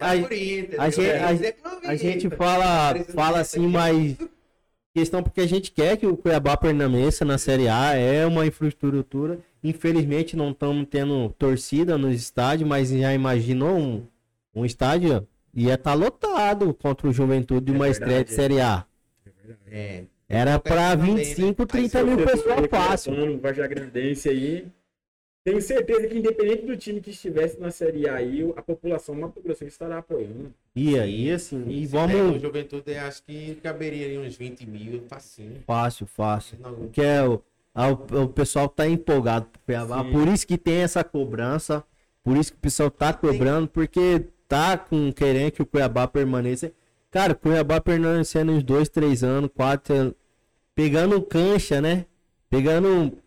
[0.74, 4.16] a- Mas é a gente fala, fala de assim, mas
[4.94, 9.40] Questão porque a gente quer que o Cuiabá permaneça na Série A, é uma infraestrutura.
[9.62, 14.06] Infelizmente não estamos tendo torcida no estádio, mas já imaginou um,
[14.54, 15.26] um estádio?
[15.52, 18.36] Ia estar lotado contra o Juventude de É uma verdade, estreia de é.
[18.36, 18.84] Série A.
[19.66, 20.04] É.
[20.28, 21.24] Era para Também, né?
[21.24, 23.14] 25, 30 Aí mil pessoas fácil.
[23.14, 24.66] comentando, Vajagrandense aí.
[25.44, 29.42] Tenho certeza que independente do time que estivesse na Série A aí, a população Mato
[29.42, 30.50] Grosso estará apoiando.
[30.74, 32.36] E aí, assim, e pega vamos.
[32.36, 35.62] o Juventude, acho que caberia ali uns 20 mil, facinho.
[35.66, 36.56] Fácil, fácil.
[36.56, 37.42] Porque é o,
[37.74, 40.02] a- o, pessoal tá empolgado pro Cuiabá.
[40.02, 40.12] Sim.
[40.12, 41.84] Por isso que tem essa cobrança.
[42.22, 46.72] Por isso que o pessoal tá cobrando, porque tá com querendo que o Cuiabá permaneça.
[47.14, 50.14] Cara, Cuiabá permanecendo uns dois, três anos, quatro anos,
[50.74, 52.06] pegando cancha, né?
[52.50, 53.18] Pegando.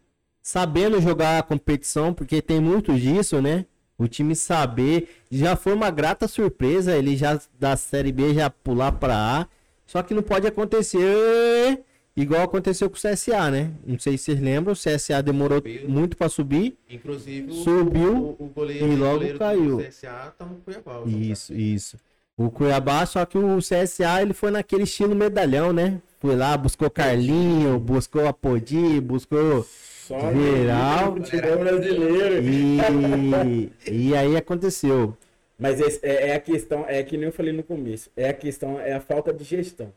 [0.43, 3.65] Sabendo jogar a competição, porque tem muito disso, né?
[3.97, 5.07] O time saber.
[5.31, 9.47] Já foi uma grata surpresa ele já da Série B já pular pra A.
[9.85, 11.79] Só que não pode acontecer
[12.13, 13.71] igual aconteceu com o CSA, né?
[13.85, 15.87] Não sei se vocês lembram, o CSA demorou Subiu.
[15.89, 16.77] muito pra subir.
[16.89, 19.77] Inclusive, Subiu o, o goleiro, e o logo goleiro caiu.
[19.77, 20.99] do CSA tá no Cuiabá.
[20.99, 21.97] o Isso, isso.
[22.37, 25.99] O Cuiabá, só que o CSA ele foi naquele estilo medalhão, né?
[26.19, 31.13] Foi lá, buscou Carlinho, buscou Apodi, buscou Só Geral.
[31.13, 32.43] brasileiro.
[32.43, 35.17] e e aí aconteceu.
[35.59, 38.33] Mas esse- é, é a questão, é que nem eu falei no começo, é a
[38.33, 39.91] questão, é a falta de gestão.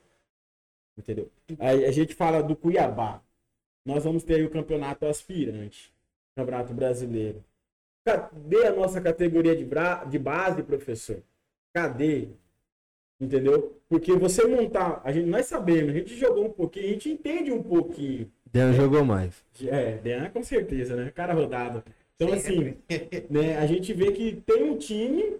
[0.96, 1.28] Entendeu?
[1.58, 3.20] Aí a gente fala do Cuiabá.
[3.84, 5.92] Nós vamos ter aí o campeonato aspirante,
[6.36, 7.42] campeonato brasileiro.
[8.04, 11.22] Cadê a nossa categoria de, bra- de base, professor?
[11.72, 12.28] Cadê?
[13.20, 13.80] Entendeu?
[13.88, 17.52] Porque você montar, a gente, nós sabemos, a gente jogou um pouquinho, a gente entende
[17.52, 18.30] um pouquinho.
[18.46, 19.44] Deus jogou mais.
[19.66, 21.10] É, Dean com certeza, né?
[21.10, 21.84] Cara rodado.
[22.16, 22.76] Então, assim,
[23.30, 25.36] né, a gente vê que tem um time,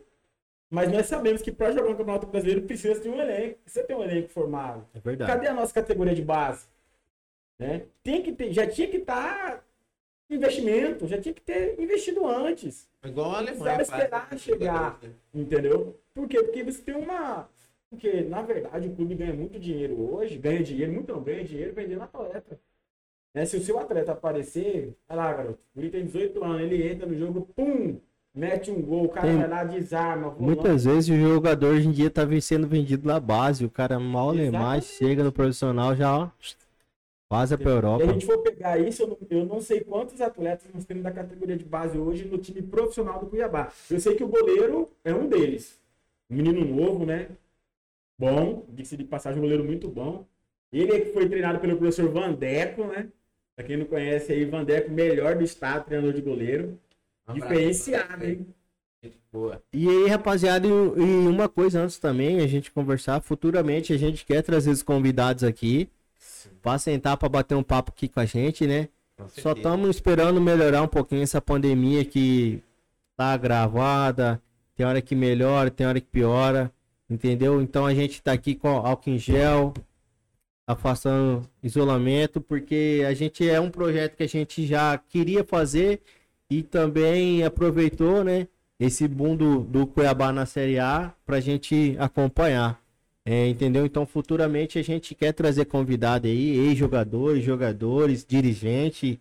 [0.71, 3.95] mas nós sabemos que para jogar um campeonato brasileiro precisa de um elenco, precisa ter
[3.95, 4.87] um elenco formado.
[4.95, 5.31] É verdade.
[5.31, 6.67] Cadê a nossa categoria de base?
[7.59, 7.83] Né?
[8.03, 9.65] Tem que ter, já tinha que estar
[10.31, 13.77] investimento, já tinha que ter investido antes, Igual a Alemanha.
[13.77, 14.39] Precisava faz, esperar né?
[14.39, 15.01] chegar.
[15.35, 16.00] entendeu?
[16.15, 16.43] Por quê?
[16.43, 17.49] Porque você tem uma
[17.91, 21.75] porque na verdade o clube ganha muito dinheiro hoje, ganha dinheiro, muito não ganha dinheiro
[21.75, 22.59] vendendo atleta.
[23.35, 23.45] Né?
[23.45, 27.19] Se o seu atleta aparecer, olha lá, garoto, Guri tem 18 anos, ele entra no
[27.19, 27.99] jogo, pum,
[28.33, 30.35] mete um gol, o cara Tem- vai lá, desarma.
[30.39, 33.65] Muitas vezes o jogador hoje em dia tá sendo vendido na base.
[33.65, 34.87] O cara mal nem mais Exatamente.
[34.99, 36.29] chega no profissional já ó,
[37.29, 38.05] vaza Se Europa.
[38.05, 41.11] a gente for pegar isso, eu não, eu não sei quantos atletas nós temos da
[41.11, 43.73] categoria de base hoje no time profissional do Cuiabá.
[43.91, 45.80] Eu sei que o goleiro é um deles.
[46.31, 47.29] Menino novo, né?
[48.19, 50.27] Bom, disse de passagem, um goleiro muito bom.
[50.73, 53.09] Ele é que foi treinado pelo professor Vandeco, né?
[53.57, 56.79] Pra quem não conhece aí, Vandeco, melhor do estado, treinador de goleiro.
[57.29, 58.47] Um Diferenciado, hein?
[59.33, 59.63] Boa.
[59.73, 64.25] E aí, rapaziada, e, e uma coisa antes também, a gente conversar, futuramente a gente
[64.25, 65.89] quer trazer os convidados aqui
[66.63, 68.89] pra sentar pra bater um papo aqui com a gente, né?
[69.29, 72.63] Só estamos esperando melhorar um pouquinho essa pandemia que
[73.17, 74.41] tá gravada,
[74.81, 76.73] tem hora que melhora, tem hora que piora,
[77.09, 77.61] entendeu?
[77.61, 79.75] Então a gente tá aqui com álcool em gel,
[80.67, 86.01] afastando isolamento, porque a gente é um projeto que a gente já queria fazer
[86.49, 88.49] e também aproveitou, né?
[88.79, 92.81] Esse boom do, do Cuiabá na Série A pra gente acompanhar.
[93.23, 93.85] É, entendeu?
[93.85, 99.21] Então, futuramente a gente quer trazer convidado aí, ex-jogadores, jogadores, dirigente,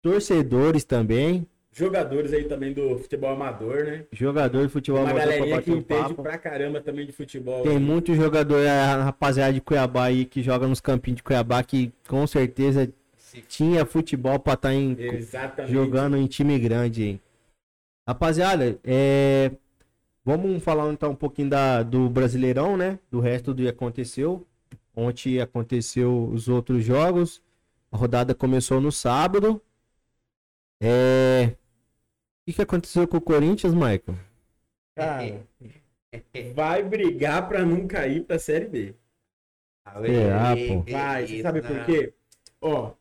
[0.00, 4.04] torcedores também, Jogadores aí também do futebol amador, né?
[4.12, 6.22] jogador de futebol Uma amador pra galerinha que entende papo.
[6.22, 7.62] pra caramba também de futebol.
[7.62, 11.92] Tem muito jogador, a rapaziada de Cuiabá aí que joga nos campinhos de Cuiabá que
[12.08, 15.72] com certeza Se- tinha futebol pra estar em, Exatamente.
[15.72, 17.04] jogando em time grande.
[17.04, 17.20] hein?
[18.06, 19.52] Rapaziada, é...
[20.24, 22.98] vamos falar então um pouquinho da, do Brasileirão, né?
[23.12, 24.44] Do resto do que aconteceu.
[24.96, 27.40] Ontem aconteceu os outros jogos.
[27.92, 29.62] A rodada começou no sábado.
[30.82, 31.52] É...
[32.42, 34.18] O que, que aconteceu com o Corinthians, Michael?
[34.96, 35.46] Cara,
[36.54, 38.94] vai brigar pra não cair pra Série B.
[40.04, 40.82] Será, pô?
[40.90, 41.84] Vai, você sabe por não.
[41.84, 42.14] quê?
[42.60, 42.92] Ó,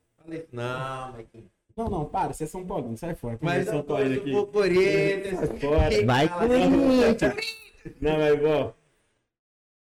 [0.52, 1.46] Não, Mike.
[1.76, 3.38] não, não, para, você é São Paulo, sai fora.
[3.42, 4.32] Mas São eu Paulo torço aqui.
[4.32, 5.40] pro Corinthians.
[5.40, 6.06] Sai fora.
[6.06, 7.58] Vai, Corinthians!
[8.02, 8.74] Não, mas, ó,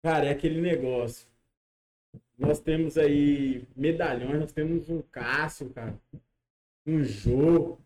[0.03, 1.27] cara, é aquele negócio.
[2.39, 5.95] Nós temos aí medalhões, nós temos um Cássio, cara.
[6.87, 7.79] Um jogo.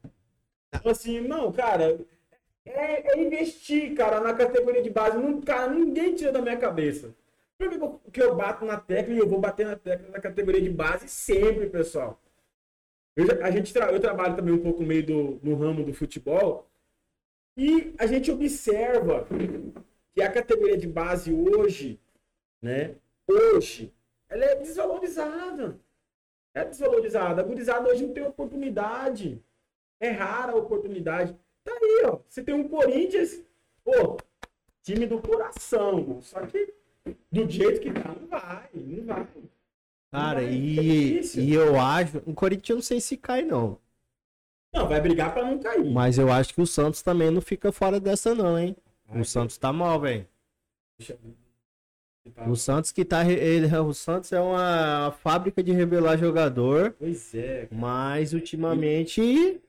[0.74, 1.98] Então, assim, não, cara,
[2.64, 5.16] é, é investir, cara, na categoria de base.
[5.18, 7.14] Não, cara, ninguém tira da minha cabeça.
[7.56, 10.70] Por que eu, bato na tecla e eu vou bater na tecla na categoria de
[10.70, 12.20] base sempre, pessoal?
[13.16, 15.94] Eu, a gente tra- eu trabalho também um pouco no meio do no ramo do
[15.94, 16.68] futebol
[17.56, 19.26] e a gente observa
[20.12, 22.00] que a categoria de base hoje,
[22.60, 22.96] né?
[23.28, 23.92] Hoje,
[24.28, 25.78] ela é desvalorizada.
[26.54, 27.40] É desvalorizada.
[27.40, 29.40] A gurizada hoje não tem oportunidade.
[30.00, 31.35] É rara a oportunidade.
[31.62, 32.18] Tá aí, ó.
[32.28, 33.40] Você tem um Corinthians,
[33.85, 34.16] pô,
[34.83, 36.20] time do coração.
[36.20, 36.74] Só que
[37.30, 39.26] do jeito que tá, não vai, não vai.
[40.11, 41.42] Cara, Não vai, é e, difícil.
[41.42, 42.18] e eu acho.
[42.26, 43.78] O Corinthians eu não sei se cai, não.
[44.72, 45.90] Não, vai brigar pra não cair.
[45.92, 48.76] Mas eu acho que o Santos também não fica fora dessa, não, hein?
[49.09, 50.26] Ai, O Santos tá mal, velho.
[50.98, 51.18] deixa eu-
[52.32, 52.48] Tá.
[52.48, 53.30] O Santos que tá.
[53.30, 56.94] Ele, o Santos é uma fábrica de revelar jogador.
[56.98, 57.68] Pois é.
[57.70, 59.20] Mas ultimamente.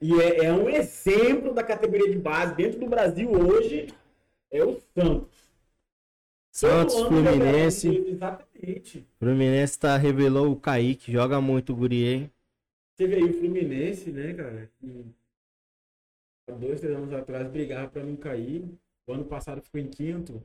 [0.02, 3.88] E é, é um exemplo da categoria de base dentro do Brasil hoje.
[4.50, 5.36] É o Santos.
[6.50, 7.90] Santos, Fluminense.
[7.90, 9.06] Exatamente.
[9.20, 12.32] Fluminense tá, revelou o Kaique, joga muito o Guri, hein?
[12.96, 14.72] Você aí o Fluminense, né, cara?
[16.50, 18.64] Há dois, três anos atrás brigava pra não cair.
[19.06, 20.42] O ano passado ficou em quinto.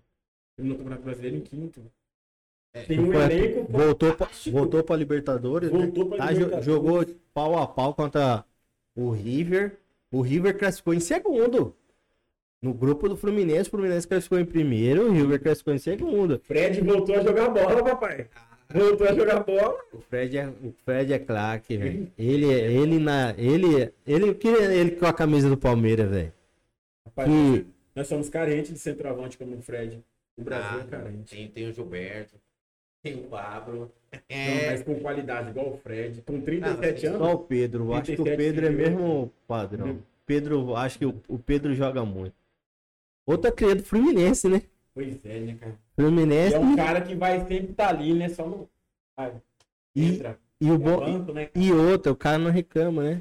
[0.57, 1.81] Terminou o Campeonato Brasileiro em quinto.
[2.73, 5.79] É, Tem um Foi- elenco voltou, pra, voltou pra Libertadores, né?
[5.79, 6.65] Voltou pra Tá, Libertadores.
[6.65, 8.45] jogou pau a pau contra
[8.95, 9.77] o River.
[10.13, 11.75] O River classificou em segundo.
[12.63, 16.41] No grupo do Fluminense, o Fluminense classificou em primeiro, o River classificou em segundo.
[16.45, 18.29] Fred voltou a jogar bola, papai.
[18.73, 19.77] Voltou a jogar bola.
[19.93, 22.13] O Fred é, o Fred é craque, velho.
[22.17, 26.33] Ele, é- ele na, ele, ele queria ele com a camisa do Palmeiras, velho.
[27.07, 29.99] Rapaz, Que nós somos carentes de centroavante como o Fred.
[30.37, 31.35] O Brasil Ah, é carente.
[31.35, 32.35] tem, tem o Gilberto,
[33.03, 33.91] tem o Pablo.
[34.13, 36.23] Não, É, mas com qualidade, igual o Fred.
[36.23, 37.21] Com 37 Ah, anos.
[37.23, 39.99] só o Pedro, eu acho que o 37 Pedro é mesmo padrão.
[40.27, 42.35] Pedro, acho que o, o Pedro joga muito.
[43.27, 44.63] Outra cria do Fluminense, né?
[44.95, 45.79] Pois é, né, cara?
[45.95, 48.29] Fluminense É um cara que vai sempre estar ali, né?
[48.29, 48.69] Só no.
[49.95, 50.39] E, entra.
[50.61, 51.51] e o É bom banco, né?
[51.55, 53.21] e outra, o cara não reclama, né?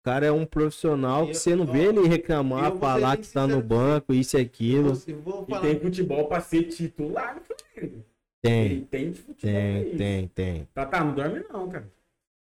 [0.00, 3.16] O cara é um profissional que Eu- você não ó, vê ele reclamar, eu falar
[3.16, 4.92] que bem tá no banco, isso e aquilo.
[5.06, 8.04] eu vou E tem futebol pra ser titular no Flamengo.
[8.44, 9.38] Tem, Ele tem de futebol.
[9.40, 9.96] pra tem, isso.
[9.96, 10.68] tem, tem.
[10.74, 11.90] Tá, tá, não dorme não, cara.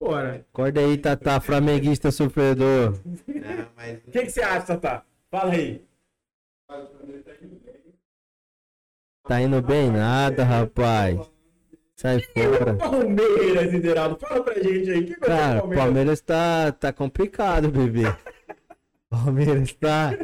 [0.01, 0.47] Bora.
[0.51, 2.99] Acorda aí, Tatá, flamenguista sofredor.
[3.77, 3.99] Mas...
[4.07, 5.05] O que, que você acha, Tatá?
[5.31, 5.85] Fala aí.
[9.25, 11.21] Tá indo bem nada, rapaz.
[11.95, 12.75] Sai fora.
[12.75, 14.19] Palmeiras, Lideraldo.
[14.19, 15.01] Fala pra gente aí.
[15.01, 15.85] O que com Cara, Palmeiras?
[15.85, 18.05] Palmeiras tá, tá complicado, bebê.
[19.11, 20.19] Palmeiras tá.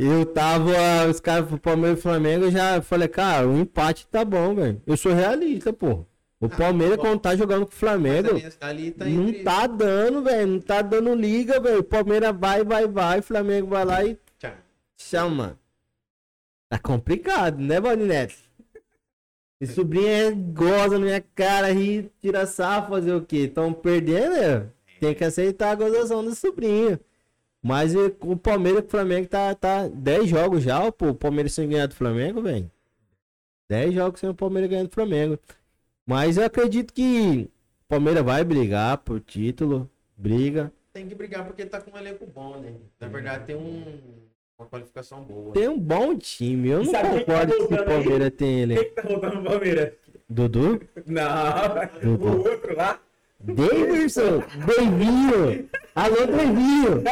[0.00, 0.70] Eu tava.
[1.10, 4.80] Os caras pro Palmeiras e Flamengo, eu já falei, cara, o empate tá bom, velho.
[4.86, 6.06] Eu sou realista, pô.
[6.40, 7.02] O Palmeiras, bom.
[7.02, 9.42] quando tá jogando com o Flamengo, ali, ali tá não entre...
[9.42, 10.46] tá dando, velho.
[10.46, 11.80] Não tá dando liga, velho.
[11.80, 13.18] O Palmeiras vai, vai, vai.
[13.18, 14.52] O Flamengo vai lá e Tchau.
[14.96, 15.58] chama.
[16.68, 18.48] Tá complicado, né, Valdinete?
[19.60, 23.48] E sobrinha goza na minha cara, ri, tira sarro, fazer o quê?
[23.48, 24.66] Tão perdendo, né?
[25.00, 27.00] Tem que aceitar a gozação do sobrinho.
[27.62, 31.08] Mas e, o Palmeiras e o Flamengo tá, tá 10 jogos já, pô.
[31.08, 32.70] O Palmeiras sem ganhar do Flamengo, velho.
[33.68, 35.38] 10 jogos sem o Palmeiras ganhando do Flamengo.
[36.06, 37.50] Mas eu acredito que
[37.82, 39.90] o Palmeiras vai brigar por título.
[40.16, 40.72] Briga.
[40.92, 42.74] Tem que brigar porque tá com um elenco bom, né?
[42.98, 44.00] Na verdade, tem um...
[44.58, 45.52] uma qualificação boa.
[45.52, 46.70] Tem um bom time.
[46.70, 48.02] Eu não tá concordo que o voltando aí?
[48.02, 48.74] Palmeiras tem ele.
[48.76, 49.92] Quem que tá voltando no Palmeiras?
[50.28, 50.80] Dudu?
[51.06, 51.28] Não,
[52.02, 52.26] Dudu.
[52.26, 53.00] o outro lá.
[53.40, 55.68] Davidson, Davinho.
[55.94, 57.02] Alô, Davinho.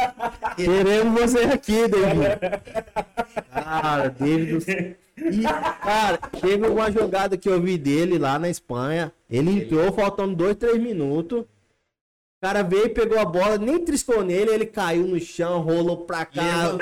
[0.55, 2.63] Queremos você aqui, Davinho.
[3.51, 4.71] Cara, Davidson.
[5.17, 5.41] E,
[5.81, 9.11] cara, teve uma jogada que eu vi dele lá na Espanha.
[9.29, 11.41] Ele entrou faltando dois, três minutos.
[11.41, 11.45] O
[12.41, 16.73] cara veio, pegou a bola, nem triscou nele, ele caiu no chão, rolou pra cá.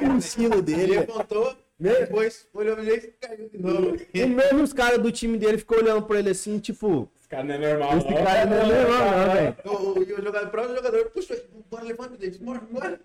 [0.00, 0.98] Mesmo estilo Ele dele.
[1.00, 3.96] levantou, depois olhou e caiu de novo.
[4.14, 7.54] E mesmo os caras do time dele ficou olhando pra ele assim, tipo, cara não
[7.54, 7.98] é normal.
[7.98, 9.56] esse cara não é normal, não, velho.
[9.64, 11.36] O, o, jogador, o próprio jogador puxou,
[11.70, 13.00] bora, levanta o dedo, bora, bora.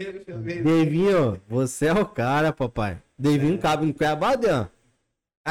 [0.63, 3.02] Devinho, você é o cara, papai.
[3.18, 4.68] Devinho cabe em Cuiabá, Dan.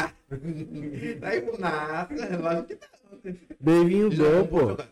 [1.22, 2.78] Aí, nada, lógico que
[3.24, 3.34] não.
[3.58, 4.60] Devinho é um bom, pô.
[4.60, 4.88] jogador.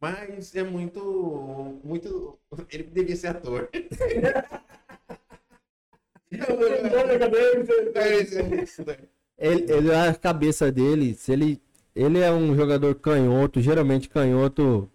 [0.00, 2.38] Mas é muito, muito,
[2.70, 3.68] ele devia ser ator.
[6.30, 6.36] É.
[7.94, 8.84] É é isso.
[9.38, 11.58] Ele, ele, a cabeça dele, se ele,
[11.98, 14.88] ele é um jogador canhoto, geralmente canhoto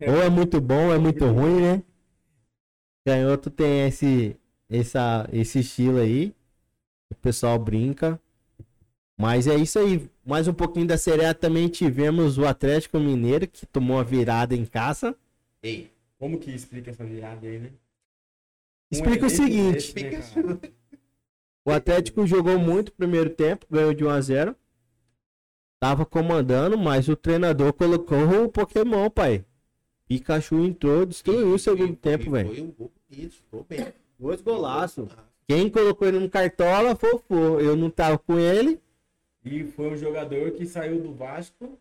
[0.00, 1.82] ou é muito bom ou é muito ruim, né?
[3.04, 4.36] Canhoto tem esse,
[4.68, 6.34] essa, esse estilo aí.
[7.10, 8.20] O pessoal brinca.
[9.18, 10.10] Mas é isso aí.
[10.24, 14.54] Mais um pouquinho da Série A também tivemos o Atlético Mineiro, que tomou a virada
[14.56, 15.16] em casa.
[15.62, 17.70] Ei, Como que explica essa virada aí, né?
[18.90, 19.92] Explica Um o elenco seguinte.
[19.92, 20.60] cara?
[21.64, 24.56] O Atlético jogou muito no primeiro tempo, ganhou de 1 a 0.
[25.78, 29.44] Tava comandando, mas o treinador colocou o Pokémon, pai.
[30.08, 32.48] Pikachu entrou, destruiu o segundo E- tempo, e velho.
[32.54, 33.86] Foi um gol isso, ficou bem.
[34.18, 35.08] Dois golaços.
[35.46, 37.34] Quem colocou ele no cartola fofo.
[37.60, 38.80] Eu não tava com ele.
[39.44, 41.78] E foi um jogador que saiu do Vasco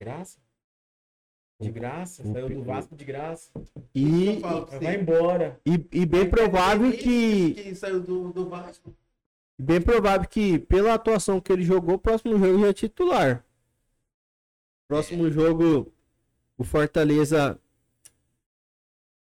[0.00, 0.38] Graça?
[1.60, 2.22] De graça?
[2.26, 3.50] o- Saiu do o- Vasco de graça.
[3.94, 5.60] E, pra Vai embora.
[5.66, 7.54] e, e bem provável que.
[7.54, 8.94] Que saiu do, do Vasco.
[9.58, 13.44] Bem provável que, pela atuação que ele jogou, o próximo jogo já é titular.
[14.88, 15.92] Próximo jogo,
[16.58, 17.58] o Fortaleza.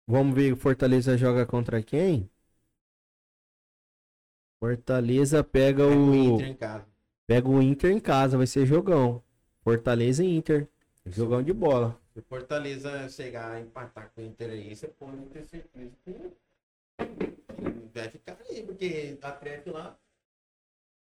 [0.07, 2.29] Vamos ver, o Fortaleza joga contra quem?
[4.59, 6.13] Fortaleza pega Pega o.
[6.15, 6.87] Inter em casa.
[7.27, 9.21] Pega o Inter em casa, vai ser jogão.
[9.63, 10.67] Fortaleza e Inter.
[11.05, 11.99] Jogão de bola.
[12.13, 16.15] Se o Fortaleza chegar a empatar com o Inter aí, você pode ter certeza que
[17.93, 19.97] vai ficar aí, porque a trefe lá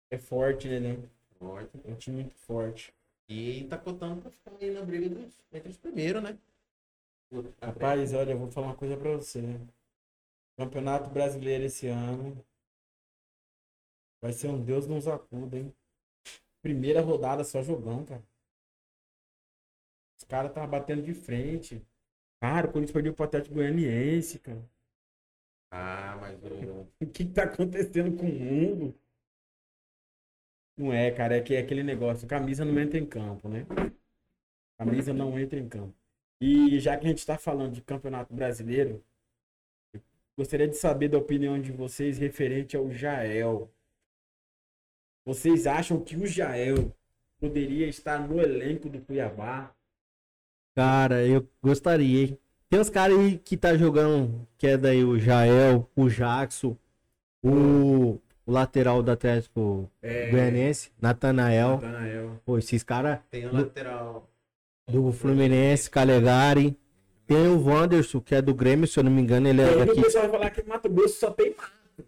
[0.10, 0.80] É forte, né?
[0.80, 1.10] né?
[1.38, 1.72] forte.
[1.86, 2.94] É um time muito forte.
[3.30, 6.38] E tá contando pra ficar aí na briga dos, entre os primeiros, né?
[7.62, 9.42] Rapaz, olha, eu vou falar uma coisa pra você.
[10.56, 12.44] Campeonato Brasileiro esse ano
[14.22, 15.74] vai ser um Deus nos acuda, hein?
[16.62, 18.24] Primeira rodada só jogão, cara.
[20.20, 21.86] Os caras estavam batendo de frente.
[22.42, 24.64] Cara, o Corinthians perdeu pro Atlético Goianiense, cara.
[25.72, 26.88] Ah, mas o.
[27.00, 28.96] O que, que tá acontecendo com o mundo?
[30.78, 33.66] Não é, cara, é que é aquele negócio, camisa não entra em campo, né?
[34.78, 35.96] Camisa não entra em campo.
[36.40, 39.04] E já que a gente tá falando de campeonato brasileiro,
[40.38, 43.72] gostaria de saber da opinião de vocês referente ao Jael.
[45.26, 46.96] Vocês acham que o Jael
[47.40, 49.74] poderia estar no elenco do Cuiabá?
[50.76, 52.38] Cara, eu gostaria?
[52.70, 56.78] Tem uns caras aí que tá jogando, que é daí o Jael, o Jackson,
[57.44, 61.74] o, o lateral do Atlético É, Goianense, Natanael.
[61.82, 62.42] Natanael.
[62.46, 64.28] Pô, esses caras Tem o lateral.
[64.88, 66.76] do Fluminense, Calegari.
[67.28, 69.86] Tem o Wanderson, que é do Grêmio, se eu não me engano, ele é o
[69.86, 70.02] daqui.
[70.02, 72.08] pessoal vai falar que Mato Grosso só tem mato.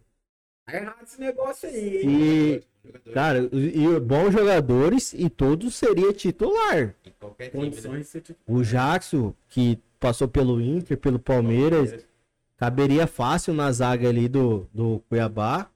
[0.66, 1.98] Tá errado esse negócio aí.
[1.98, 2.10] hein?
[2.10, 6.96] E, jogador cara, e bons jogadores e todos seria titular.
[7.06, 7.70] em qualquer time.
[7.70, 8.02] né?
[8.48, 12.06] O Jackson, que passou pelo Inter, pelo Palmeiras,
[12.56, 15.70] caberia fácil na zaga ali do, do Cuiabá.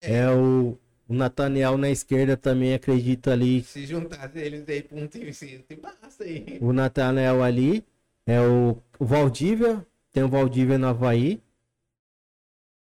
[0.00, 3.62] É o, o Nathaniel na esquerda também acredito ali.
[3.64, 6.58] Se juntasse eles aí pra um time, time massa aí.
[6.60, 7.84] O Nathaniel ali.
[8.26, 9.84] É o, o Valdívia.
[10.12, 11.42] Tem o Valdívia no Havaí.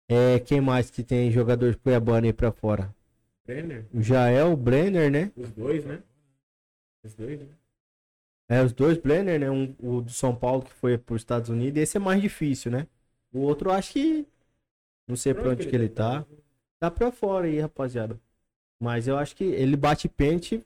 [0.08, 2.94] É, quem mais que tem jogador de Cuiabá aí pra fora?
[3.46, 3.86] Brenner?
[3.94, 5.32] O Jael, o Brenner, né?
[5.36, 6.02] Os dois, né?
[7.04, 7.48] Os dois, né?
[8.48, 9.50] É, os dois Brenner, né?
[9.50, 11.82] Um, o do São Paulo que foi pros Estados Unidos.
[11.82, 12.88] Esse é mais difícil, né?
[13.32, 14.28] O outro eu acho que.
[15.08, 16.22] Não sei pra onde que ele tá.
[16.22, 16.28] Tá
[16.92, 18.20] pra fora aí, rapaziada.
[18.80, 20.66] Mas eu acho que ele bate pente.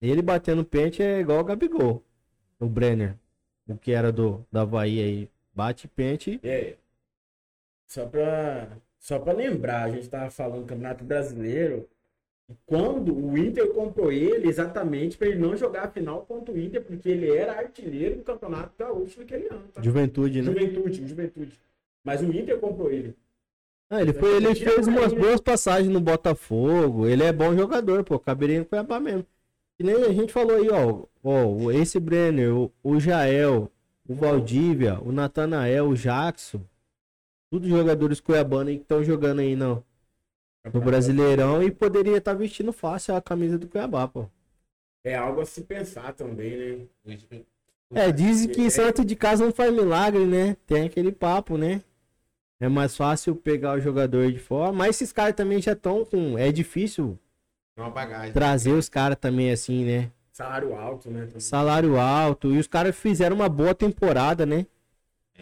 [0.00, 2.02] Ele batendo pente é igual o Gabigol.
[2.58, 3.16] O Brenner.
[3.68, 5.28] O que era do da Havaí aí.
[5.54, 6.40] Bate pente.
[6.42, 6.74] É.
[7.86, 8.68] Só pra,
[8.98, 11.88] só pra lembrar, a gente tava falando do Campeonato Brasileiro.
[12.66, 16.82] Quando o Inter comprou ele, exatamente pra ele não jogar a final contra o Inter,
[16.82, 19.68] porque ele era artilheiro do Campeonato Gaúcho naquele ano.
[19.72, 19.82] Tá?
[19.82, 20.46] Juventude, né?
[20.46, 21.60] Juventude, Juventude.
[22.04, 23.14] Mas o Inter comprou ele.
[23.94, 27.06] Ah, ele, foi, ele fez umas boas passagens no Botafogo.
[27.06, 28.18] Ele é bom jogador, pô.
[28.18, 29.26] Caberia no Cuiabá mesmo.
[29.76, 31.04] Que nem a gente falou aí, ó.
[31.22, 33.70] ó esse Brenner, o, o Jael,
[34.08, 36.62] o Valdívia, o Natanael, o Jackson.
[37.50, 39.84] Tudo jogadores cuiabanos aí que estão jogando aí no,
[40.72, 44.26] no Brasileirão e poderia estar vestindo fácil a camisa do Cuiabá, pô.
[45.04, 47.18] É algo a se pensar também, né?
[47.94, 48.70] É, dizem que É.
[48.70, 50.56] santo de casa não faz milagre, né?
[50.66, 51.82] Tem aquele papo, né?
[52.62, 56.38] É mais fácil pegar o jogador de fora, mas esses caras também já estão com.
[56.38, 57.18] É difícil
[57.76, 58.32] Uma bagagem.
[58.32, 60.10] trazer os caras também assim, né?
[60.32, 61.24] Salário alto, né?
[61.26, 61.40] também.
[61.40, 62.52] Salário alto.
[62.52, 64.64] E os caras fizeram uma boa temporada, né?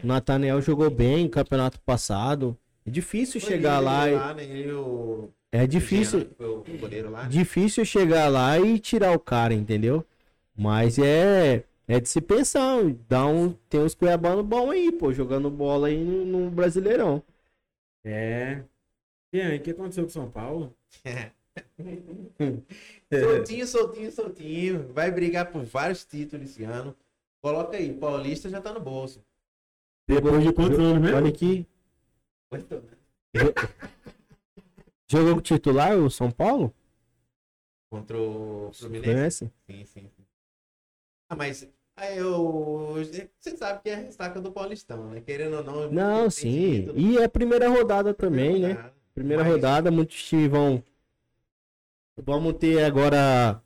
[0.03, 2.57] O Nathaniel jogou bem no campeonato passado.
[2.87, 4.09] É difícil Foi chegar ele lá.
[4.09, 4.43] e- lá, né?
[4.43, 7.25] Ele o- É o difícil, o goleiro lá.
[7.25, 10.03] difícil chegar lá e tirar o cara, entendeu?
[10.57, 11.63] Mas é.
[11.91, 12.81] É de se pensar.
[13.09, 17.21] Dá um, tem uns cuiabanos bons aí, pô, jogando bola aí no, no Brasileirão.
[18.01, 18.63] É.
[19.33, 20.73] E aí, o que aconteceu com São Paulo?
[23.11, 24.93] Soltinho, soltinho, soltinho.
[24.93, 26.95] Vai brigar por vários títulos esse ano.
[27.41, 29.21] Coloca aí, Paulista já tá no bolso.
[30.07, 31.17] Depois de quantos anos mesmo?
[31.17, 31.67] Olha aqui.
[35.09, 36.73] Jogou com titular o São Paulo?
[37.89, 39.51] Contra o Fluminense.
[39.65, 40.25] Sim, sim, sim.
[41.29, 41.67] Ah, mas
[42.01, 42.95] aí eu.
[43.39, 45.21] Você sabe que é a ressaca do Paulistão, né?
[45.21, 45.91] Querendo ou não.
[45.91, 46.91] Não, tem sim.
[46.95, 48.73] E é a primeira rodada também, né?
[48.73, 48.93] Nada.
[49.13, 50.83] Primeira Mas- rodada, muitos times vão.
[52.23, 53.61] Vamos ter agora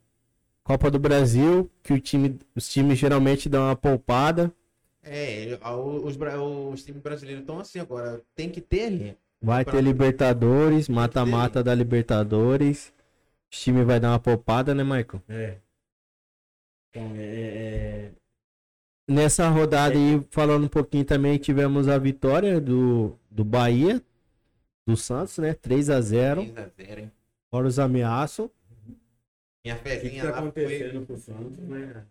[0.64, 4.52] Copa do Brasil, que o time, os times geralmente dão uma poupada.
[5.04, 5.60] É,
[6.04, 8.22] os, os times brasileiros estão assim agora.
[8.36, 9.18] Tem que ter ali.
[9.42, 12.92] Vai ter Libertadores, mata-mata da Libertadores.
[13.48, 15.22] O time vai dar uma poupada, né, Michael?
[15.30, 15.58] É.
[16.90, 18.12] Então, é, é-
[19.08, 24.02] Nessa rodada aí, falando um pouquinho também, tivemos a vitória do, do Bahia,
[24.88, 25.54] do Santos, né?
[25.54, 27.12] 3 a 0 3x0, hein?
[27.52, 28.50] Fora os ameaços.
[29.64, 30.50] Minha fezinha tá lá foi.
[30.50, 32.06] acontecendo Santos, né?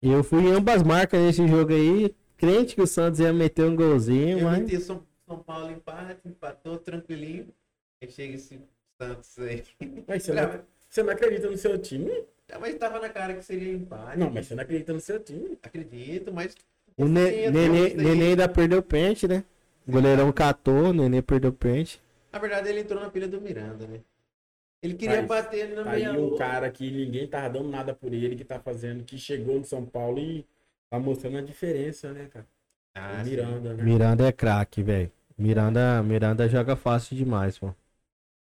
[0.00, 3.74] Eu fui em ambas marcas nesse jogo aí, crente que o Santos ia meter um
[3.74, 4.84] golzinho, Eu mas.
[4.84, 7.48] São, São Paulo empate, empatou tranquilinho.
[8.00, 8.60] Aí chega esse
[9.00, 9.64] Santos aí.
[10.06, 12.10] Mas você não, você não acredita no seu time?
[12.50, 14.18] Ah, Mas tava na cara que seria empate.
[14.18, 15.58] Não, mas você não acredita no seu time.
[15.62, 16.54] Acredito, mas.
[16.96, 19.44] O ne Sim, Nenê, ainda perdeu o pente, né?
[19.86, 22.00] O goleirão catou, o Nenê perdeu o pente.
[22.32, 24.00] Na verdade, ele entrou na pilha do Miranda, né?
[24.82, 27.94] Ele queria Mas bater na Tá aí meia um cara que ninguém tava dando nada
[27.94, 30.46] por ele, que tá fazendo, que chegou no São Paulo e
[30.90, 32.46] tá mostrando a diferença, né, cara?
[32.94, 33.24] Ah.
[33.24, 33.84] Miranda, né?
[33.84, 35.10] Miranda é craque, velho.
[35.36, 37.72] Miranda, Miranda joga fácil demais, pô.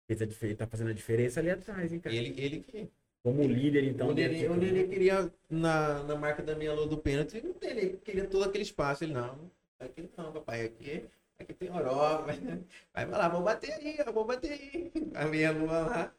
[0.08, 2.14] Difer- tá fazendo a diferença ali atrás, hein, cara?
[2.14, 2.90] Ele, ele que.
[3.24, 4.08] Como líder, então.
[4.08, 7.96] o Nenê, o Nenê queria, na, na marca da meia lua do pênalti, o Nenê
[8.04, 9.02] queria todo aquele espaço.
[9.02, 9.50] Ele, não,
[9.80, 11.04] aqui não, papai, aqui,
[11.38, 12.26] aqui tem Europa.
[12.94, 14.92] Vai, vai lá, vou bater aí, eu vou bater aí.
[15.16, 16.14] A meia lua lá.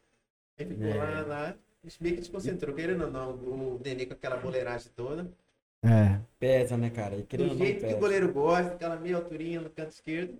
[0.57, 0.95] Ele ficou É.
[0.97, 1.55] lá, lá.
[2.01, 5.29] Meio que desconcentrou, querendo ou não, o Nenê com aquela boleiragem toda.
[5.83, 6.19] É.
[6.39, 7.15] Pesa, né, cara?
[7.15, 7.97] E Do não, jeito que pesa.
[7.97, 10.35] o goleiro gosta, aquela meia alturinha no canto esquerdo.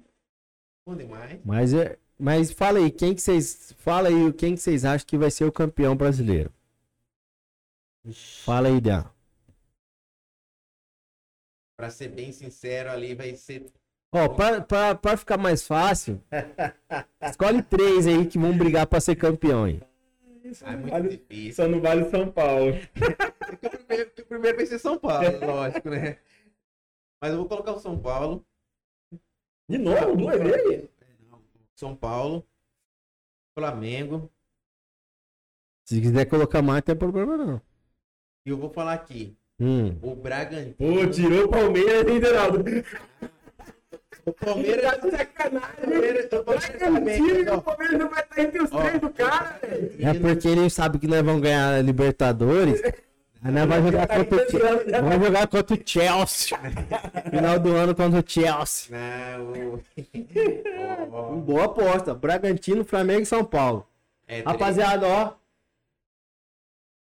[0.84, 1.40] Bom demais.
[1.46, 3.76] Mas, é, mas fala aí, quem que vocês.
[3.78, 6.52] Fala aí quem que vocês acham que vai ser o campeão brasileiro.
[8.44, 9.04] Fala aí, Dan.
[11.78, 13.66] Pra ser bem sincero, ali vai ser.
[14.14, 16.24] Ó, pra, pra, pra ficar mais fácil,
[17.22, 19.82] escolhe três aí que vão brigar pra ser campeão aí.
[20.64, 21.54] Ah, é muito Vale- difícil.
[21.56, 22.72] Só não vale São Paulo.
[23.50, 26.20] Porque o primeiro, o primeiro vai ser São Paulo, lógico, né?
[27.22, 28.46] Mas eu vou colocar o São Paulo.
[29.68, 30.90] De novo, duas vezes?
[31.76, 32.48] São Paulo.
[33.58, 34.32] Flamengo.
[35.88, 37.62] Se quiser colocar mais, não tem problema não.
[38.46, 39.36] E eu vou falar aqui.
[39.60, 39.96] Hum.
[40.02, 40.76] O Bragantino.
[40.78, 42.64] Pô, tirou o Palmeiras, hein, Geraldo?
[44.26, 44.82] O Palmeiras.
[44.84, 45.76] Tá de sacanagem.
[45.82, 47.58] Palmeiras- o Palmeiras também, Bragantino, ó.
[47.58, 48.82] o Palmeiras não vai estar entre os Ó.
[48.82, 49.92] três do cara, velho.
[50.00, 52.82] É porque eles sabem que nós vamos ganhar a Libertadores.
[52.84, 55.02] Aí nós vamos jogar contra o Chelsea.
[55.02, 56.60] Vamos jogar contra o Chelsea.
[57.32, 58.98] Final do ano contra o Chelsea.
[58.98, 59.54] Não,
[61.34, 61.42] o...
[61.42, 62.14] Boa aposta.
[62.14, 63.88] Bragantino, Flamengo e São Paulo.
[64.28, 65.34] É, Rapaziada, ó.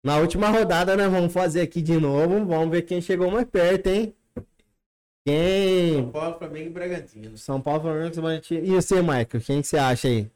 [0.03, 2.45] Na última rodada nós vamos fazer aqui de novo.
[2.45, 4.15] Vamos ver quem chegou mais perto, hein?
[5.25, 5.95] Quem?
[5.95, 7.37] São Paulo, Flamengo e Bragantino.
[7.37, 8.65] São Paulo, Flamengo, Bragantino.
[8.65, 9.41] E você, Michael?
[9.45, 10.31] Quem que você acha aí?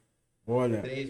[0.45, 0.82] Olha.
[0.82, 1.09] Três,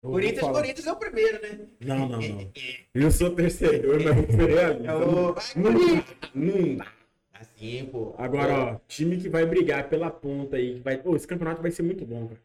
[0.00, 0.52] eu Corinthians, falar.
[0.60, 1.68] Corinthians é o primeiro, né?
[1.80, 2.52] Não, não, não.
[2.94, 4.92] Eu sou torcedor, mas vou ser realista.
[4.92, 5.34] É o...
[6.34, 6.92] Não, dá.
[7.32, 8.14] Assim, pô.
[8.16, 10.74] Agora, ó, time que vai brigar pela ponta aí.
[10.74, 10.98] que Vai...
[10.98, 12.40] Pô, esse campeonato vai ser muito bom, cara.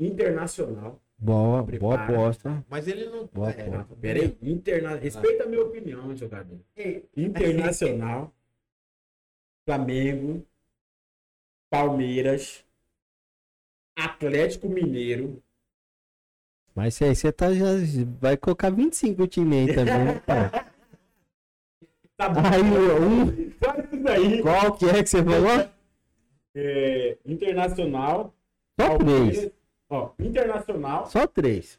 [0.00, 1.01] Internacional.
[1.22, 2.64] Boa, boa aposta.
[2.68, 3.26] Mas ele não.
[3.26, 3.94] Boa é, aposta.
[4.00, 4.36] Pera aí.
[4.42, 4.96] Interna...
[4.96, 6.58] Respeita a minha opinião, jogador.
[7.16, 8.34] Internacional.
[9.64, 10.44] Flamengo.
[11.70, 12.64] Palmeiras.
[13.96, 15.40] Atlético Mineiro.
[16.74, 17.66] Mas aí você tá, já
[18.18, 20.50] vai colocar 25 time aí também, pai?
[22.16, 22.40] Tá bom.
[22.40, 22.62] Aí,
[24.28, 25.68] um, qual que é que você falou?
[26.56, 28.34] É, internacional.
[28.80, 29.38] Só Palmeiras.
[29.38, 29.61] três.
[29.92, 31.06] Ó, internacional.
[31.06, 31.78] Só três.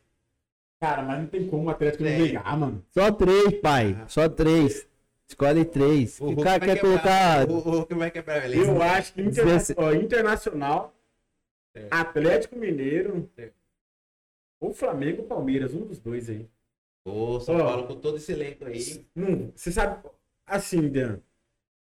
[0.79, 2.85] Cara, mas não tem como o Atlético não brigar, mano.
[2.91, 4.03] Só três, pai.
[4.07, 4.87] Só três.
[5.27, 6.19] Escolhe três.
[6.21, 7.49] O O cara vai quer quebrar- colocar.
[7.49, 8.71] O Hulk vai quebrar a beleza.
[8.71, 9.57] Eu acho que interna...
[9.77, 10.93] Ó, internacional,
[11.73, 11.87] É.
[11.89, 13.49] Atlético Mineiro, É.
[14.59, 16.47] ou Flamengo ou Palmeiras, um dos dois aí.
[17.03, 17.63] Ô, São Ó.
[17.65, 19.03] Paulo com todo esse elenco aí.
[19.15, 20.07] Não, você sabe,
[20.45, 21.17] assim, Dan.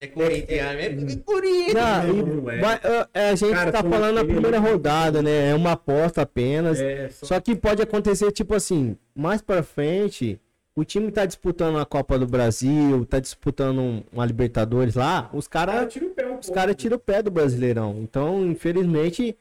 [0.04, 1.74] É corintiano, é porque é Corinthians.
[1.76, 2.60] Não, Não é.
[2.60, 5.50] mas, é, é, a gente Cara, tá falando na primeira rodada, né?
[5.50, 6.80] É uma aposta apenas.
[6.82, 7.28] É, só...
[7.28, 10.42] Só que pode acontecer, tipo assim, mais pra frente,
[10.76, 15.48] o time tá disputando a Copa do Brasil, tá disputando um- uma Libertadores lá, os
[15.48, 16.54] cara caras o pé um os pouco.
[16.56, 18.00] cara tiram o pé do Brasileirão.
[18.02, 19.38] Então, infelizmente,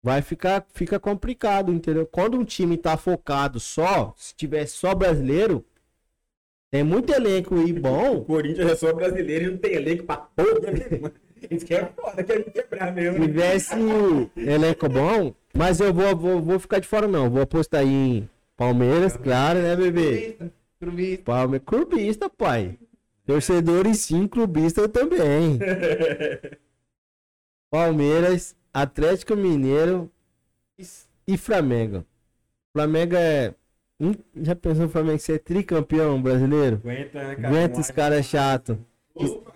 [0.00, 2.06] vai ficar fica complicado, entendeu?
[2.06, 5.64] Quando um time tá focado só, se tivesse só brasileiro,
[6.70, 8.24] tem muito elenco e O bom.
[8.24, 11.14] Corinthians é só brasileiro e não tem elenco pra porra, mano?
[11.50, 13.22] Isso que é foda, quer me quebrar mesmo.
[13.22, 13.74] Se tivesse
[14.36, 17.30] elenco bom, mas eu vou, vou, vou ficar de fora não.
[17.30, 20.36] Vou apostar aí em Palmeiras, claro, né, bebê?
[20.80, 21.24] Clubista.
[21.24, 22.78] Palmeiras, clubista, pai.
[23.24, 25.58] Torcedores sim, clubista também.
[27.70, 30.10] Palmeiras, Atlético Mineiro
[31.26, 32.04] e Flamengo.
[32.72, 33.54] Flamengo é.
[34.00, 36.76] Hum, Já pensou o Flamengo ser tricampeão brasileiro?
[36.84, 37.48] Aguenta, né, cara?
[37.48, 38.78] Aguenta os caras chato.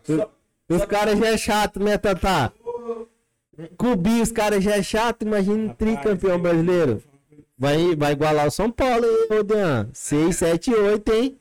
[0.05, 0.31] Só-
[0.69, 2.51] Os caras já é chato, né, Tatá?
[3.77, 7.03] Clubinho, os caras já é chato, imagina um tricampeão brasileiro.
[7.59, 9.89] vai, vai igualar o São Paulo, hein, Rodan?
[9.93, 11.39] 6, 7, 8, hein?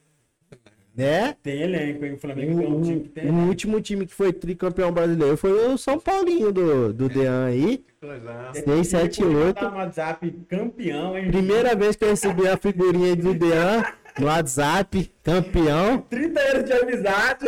[0.93, 1.35] Né?
[1.41, 2.11] Tem elenco, hein?
[2.11, 3.47] O O, Flamengo é um time que tem o elenco.
[3.47, 7.83] último time que foi tricampeão brasileiro foi o São Paulinho do, do Dean aí.
[8.03, 9.53] Oito.
[9.53, 11.31] botar no WhatsApp campeão, hein?
[11.31, 13.83] Primeira vez que eu recebi a figurinha do Dean
[14.19, 16.01] no WhatsApp, campeão.
[16.09, 17.45] 30 anos de amizade.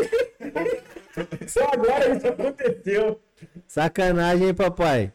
[1.48, 3.20] Só agora isso aconteceu.
[3.68, 5.12] Sacanagem, hein, papai?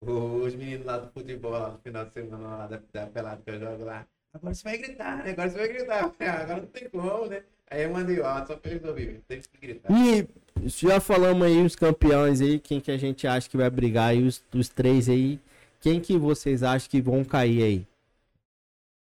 [0.00, 3.58] Os meninos lá do futebol, no final de semana, lá da, da pelada que eu
[3.60, 4.06] jogo lá.
[4.34, 5.30] Agora você vai gritar, né?
[5.30, 6.04] Agora você vai gritar.
[6.20, 7.42] Agora não tem como, né?
[7.70, 9.20] Aí eu mandei, ó, só pra eles ouvirem.
[9.28, 9.92] Tem que gritar.
[9.92, 10.28] E
[10.68, 14.22] já falamos aí os campeões aí, quem que a gente acha que vai brigar aí,
[14.22, 15.40] os, os três aí.
[15.80, 17.86] Quem que vocês acham que vão cair aí?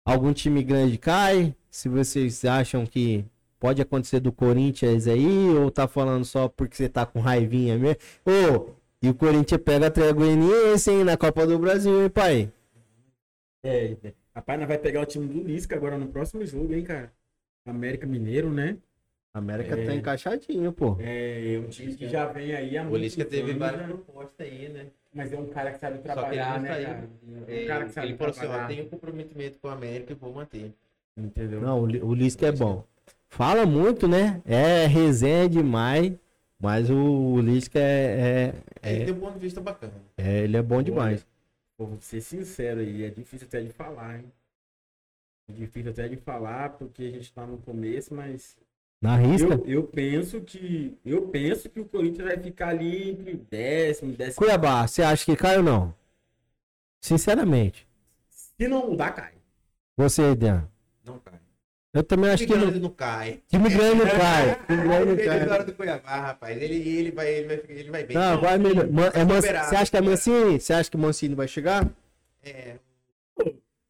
[0.04, 1.54] Algum time grande cai?
[1.70, 3.24] Se vocês acham que
[3.58, 7.96] pode acontecer do Corinthians aí, ou tá falando só porque você tá com raivinha mesmo?
[8.26, 8.70] Ô,
[9.00, 12.52] e o Corinthians pega a Goianiense, hein, na Copa do Brasil, hein, pai?
[13.62, 13.96] É,
[14.34, 17.12] rapaz, nós vai pegar o time do Lisca agora no próximo jogo, hein, cara?
[17.66, 18.76] América Mineiro, né?
[19.32, 19.84] A América É.
[19.86, 20.96] tá encaixadinho, pô.
[21.00, 23.86] É, um time que já vem aí há O Lisca teve anos, várias né?
[23.88, 24.86] propostas aí, né?
[25.12, 26.86] Mas é um cara que sabe que ele trabalhar, não né, saiu.
[26.86, 27.08] cara?
[27.48, 30.16] É, Um cara que sabe ele falou assim, ó, tenho comprometimento com a América e
[30.16, 30.72] vou manter.
[31.16, 31.60] Entendeu?
[31.60, 32.84] Não, o, Li- o Lisca é bom.
[33.28, 34.40] Fala muito, né?
[34.44, 36.12] É resenha demais,
[36.60, 39.92] mas o, Lisca é, é, Ele é- tem um ponto de vista bacana.
[40.18, 41.26] é- ele é bom demais.
[41.76, 44.32] Pô, vou ser sincero aí, é difícil até de falar, hein?
[45.48, 48.56] É difícil até de falar, porque a gente tá no começo, mas
[49.00, 49.54] Na risca?
[49.54, 50.96] eu, eu penso que.
[51.04, 54.46] Eu penso que o Corinthians vai ficar ali entre décimo, décimo.
[54.46, 55.94] Cuiabá, você acha que cai ou não?
[57.00, 57.86] Sinceramente.
[58.30, 59.34] Se não mudar, cai.
[59.96, 60.66] Você, Dan.
[61.04, 61.43] Não cai.
[61.94, 62.66] Eu também acho que Time não.
[62.66, 63.40] grande não cai.
[63.48, 64.58] Time grande não cai.
[64.66, 65.48] Time grande não Ele cai.
[65.48, 66.60] hora do Cuiabá, rapaz.
[66.60, 68.16] Ele, ele, vai, ele, vai, ele vai bem.
[68.16, 68.88] Não, vai melhor.
[68.90, 70.00] Man- é Man- Você acha que é.
[70.00, 70.60] Mancini?
[70.60, 71.88] Você acha que o Mancini vai chegar?
[72.42, 72.74] É,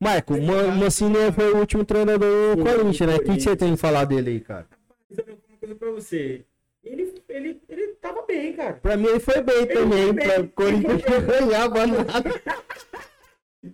[0.00, 3.16] Marco, Man Mancini foi o último treinador do Corinthians, né?
[3.16, 4.66] O que, que você tem que falar dele aí, cara?
[5.10, 6.44] Eu vou falar uma coisa pra você.
[6.84, 8.74] Ele, ele, ele tava bem, cara.
[8.74, 10.04] Pra mim ele foi bem também.
[10.04, 10.26] foi bem.
[10.28, 12.42] Pra Corinthians não ganhava nada.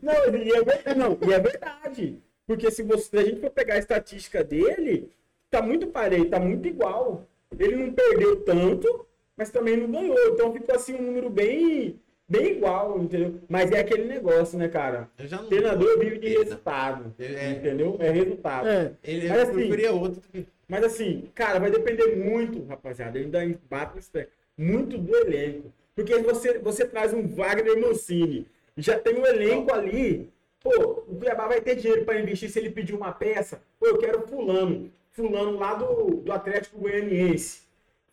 [0.02, 2.22] Não, e é verdade, não, e é verdade.
[2.50, 5.08] Porque se, você, se a gente for pegar a estatística dele,
[5.48, 7.24] tá muito parelho, tá muito igual.
[7.56, 10.18] Ele não perdeu tanto, mas também não ganhou.
[10.34, 13.36] Então ficou assim um número bem, bem igual, entendeu?
[13.48, 15.08] Mas é aquele negócio, né, cara?
[15.16, 15.48] eu já não.
[15.48, 17.14] Treinador vive de resultado.
[17.20, 17.52] É.
[17.52, 17.96] Entendeu?
[18.00, 18.66] É resultado.
[18.68, 18.92] É.
[19.04, 20.20] Ele Mas assim- preferia outro.
[20.66, 23.16] Mas assim, cara, vai depender muito, rapaziada.
[23.16, 23.38] Ainda
[23.70, 24.26] bate nesse pé.
[24.58, 25.72] Muito do elenco.
[25.94, 28.44] Porque você, você traz um Wagner Mancini,
[28.76, 30.28] já tem um elenco ali.
[30.62, 33.62] Pô, o Cuiabá vai ter dinheiro para investir se ele pedir uma peça.
[33.78, 34.90] Pô, eu quero fulano.
[35.10, 37.62] Fulano lá do, do Atlético Goianiense.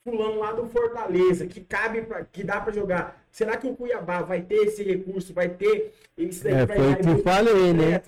[0.03, 3.21] Fulano lá do Fortaleza, que cabe pra, que dá para jogar.
[3.29, 5.33] Será que o Cuiabá vai ter esse recurso?
[5.33, 8.01] Vai ter isso daí É, pra foi ir o lá que e eu falei, né?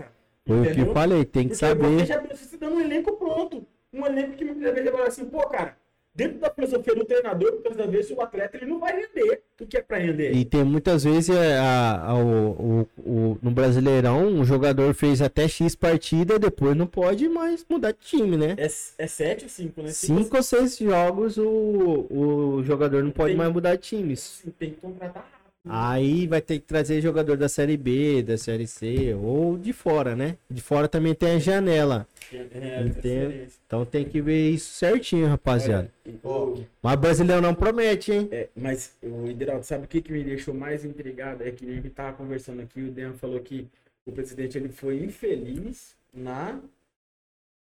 [0.47, 2.05] Foi o que eu falei, tem que Porque você saber.
[2.05, 3.67] já precisa dando um elenco pronto.
[3.91, 5.77] Um elenco que vezes vai assim, pô, cara,
[6.13, 9.65] dentro da filosofia do treinador, muitas das vezes o atleta ele não vai render o
[9.65, 10.31] que é pra render.
[10.35, 15.21] E tem muitas vezes é, a, a- o, o- o- no Brasileirão, um jogador fez
[15.21, 18.55] até X partida, depois não pode mais mudar de time, né?
[18.57, 18.65] É,
[19.03, 19.89] é 7 ou 5, né?
[19.89, 24.43] Cinco ou seis jogos o, o jogador não pode Tem- mais mudar de times.
[24.57, 25.38] tem que contratar.
[25.67, 30.15] Aí vai ter que trazer jogador da Série B, da Série C ou de fora,
[30.15, 30.37] né?
[30.49, 32.07] De fora também tem a janela.
[32.31, 33.31] É, Entendo.
[33.33, 35.91] é, Então tem que ver isso certinho, rapaziada.
[36.23, 38.29] O- Mas brasileiro não promete, hein?
[38.31, 41.43] é, mas o Hideraldo, sabe o que, que me deixou mais intrigado?
[41.43, 43.67] É que a gente tava conversando aqui, o Dean falou que
[44.05, 46.59] o presidente ele foi infeliz na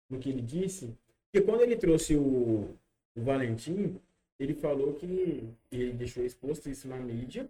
[0.09, 0.89] no que ele disse.
[1.31, 2.69] Porque quando ele trouxe o,
[3.15, 3.95] o Valentim,
[4.39, 7.47] ele falou que ele deixou exposto isso na mídia,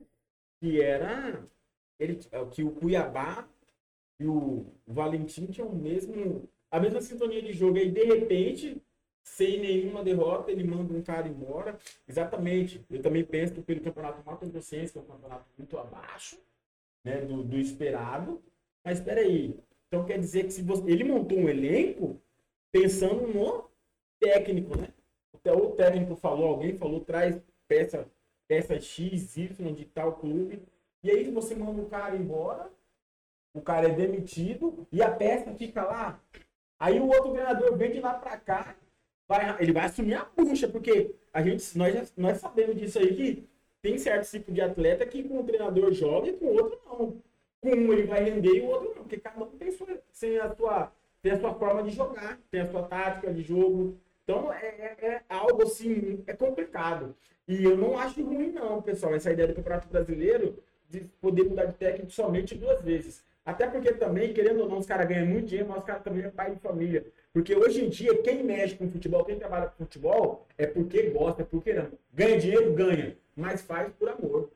[0.59, 1.45] que era
[1.99, 2.19] ele,
[2.51, 3.47] que o Cuiabá
[4.19, 7.77] e o Valentim tinham o mesmo a mesma sintonia de jogo.
[7.77, 8.81] Aí de repente
[9.23, 11.77] sem nenhuma derrota ele manda um cara embora.
[12.07, 12.85] Exatamente.
[12.89, 16.37] Eu também penso que pelo campeonato Mato Grossense que é um campeonato muito abaixo
[17.03, 18.41] né do, do esperado.
[18.83, 19.55] Mas espera aí
[19.87, 22.21] então quer dizer que se você, ele montou um elenco
[22.71, 23.69] pensando no
[24.19, 24.89] técnico né?
[25.33, 28.09] O técnico falou alguém falou traz peça
[28.47, 30.61] peça X Y de tal clube
[31.03, 32.71] e aí você manda o cara embora
[33.53, 36.19] o cara é demitido e a peça fica lá.
[36.79, 38.75] Aí o outro treinador vem de lá pra cá,
[39.27, 43.15] vai, ele vai assumir a bucha, porque a gente, nós, já- nós sabemos disso aí
[43.15, 43.47] que
[43.81, 47.21] tem certo tipo de atleta que com o treinador joga e com o outro não.
[47.61, 49.87] Com um ele vai render e o outro não, porque cada um tem, sua,
[50.19, 50.91] tem, a, sua,
[51.21, 53.97] tem a sua forma de jogar, tem a sua tática de jogo.
[54.23, 57.15] Então é, é- é algo assim, é complicado.
[57.47, 60.57] E eu não acho ruim, não, pessoal, essa ideia do Campeonato Brasileiro
[60.89, 63.23] de poder mudar de técnico somente duas vezes.
[63.45, 66.23] Até porque também, querendo ou não, os caras ganham muito dinheiro, mas os caras também
[66.23, 67.05] é pai de família.
[67.31, 71.43] Porque hoje em dia, quem mexe com futebol, quem trabalha com futebol, é porque gosta,
[71.43, 71.89] é porque não.
[72.11, 73.15] Ganha dinheiro, ganha.
[73.35, 74.49] Mas faz por amor.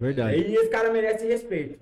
[0.00, 0.38] Verdade.
[0.38, 1.78] E esse cara merece respeito.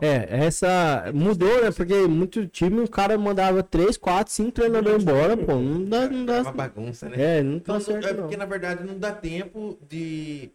[0.00, 1.70] É, essa mudou, né?
[1.70, 5.54] Porque muito time o cara mandava 3, 4, 5 treinadores embora, pô.
[5.56, 6.52] Não dá, não É uma dá.
[6.52, 7.38] bagunça, né?
[7.38, 8.20] É, não Não, tá não- certo é não.
[8.22, 10.50] porque, na verdade, não dá tempo de.
[10.50, 10.52] exemplo,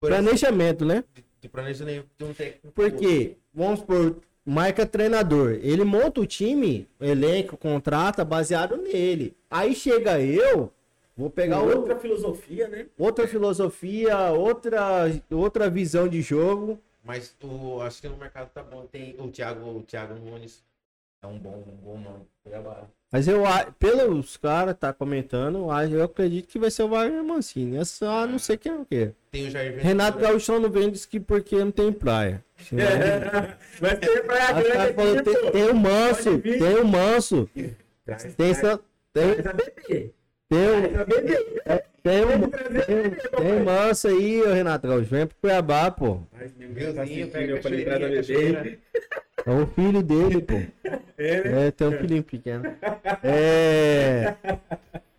[0.00, 1.04] Planejamento, né?
[1.14, 2.68] de, de planejamento de um técnico.
[2.74, 9.34] Porque, vamos por marca treinador, ele monta o time, elenco, contrata baseado nele.
[9.50, 10.70] Aí chega eu,
[11.16, 12.86] vou pegar outra, outra filosofia, né?
[12.96, 16.78] outra filosofia, outra, outra visão de jogo.
[17.06, 18.84] Mas o, acho que no mercado tá bom.
[18.86, 20.62] Tem o Thiago, o Thiago Nunes.
[21.22, 22.26] É um bom, um bom nome.
[23.10, 23.42] Mas eu,
[23.78, 27.76] pelos caras tá comentando, eu eu acredito que vai ser o Wagner Mancini.
[27.76, 29.12] É só não sei quem é o quê.
[29.30, 29.88] Tem o Jair Ventura.
[29.88, 32.44] Renato Gaúcho não vem, diz que porque não tem praia.
[32.58, 32.84] Senão-
[33.80, 37.50] Vai ser pra Aí o cara falou, grande tem, tem o Manso, tem o Manso,
[38.36, 38.80] tem, essa-
[39.12, 40.12] tem.
[40.48, 40.92] Tem.
[42.02, 45.06] Tem um, tem, tem um manso aí, Renato Gaúcho.
[45.10, 46.20] Vem pro Cuiabá, pô.
[46.56, 48.34] Meuzinho, pega eu falei pra cachoeirinha, bebê.
[48.62, 48.78] cachoeira.
[49.44, 50.54] É o filho dele, pô.
[51.18, 51.66] É, né?
[51.66, 52.64] É, tem um filhinho pequeno.
[53.24, 54.36] É.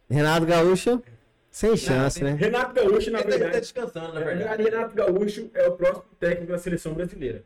[0.10, 1.04] Renato Gaúcho,
[1.52, 2.38] sem chance, tem- né?
[2.40, 3.60] Renato Gaúcho, na Ele tá- tá verdade.
[3.62, 4.64] descansando, na verdade.
[4.64, 7.44] Renato Gaúcho é o próximo técnico da seleção brasileira.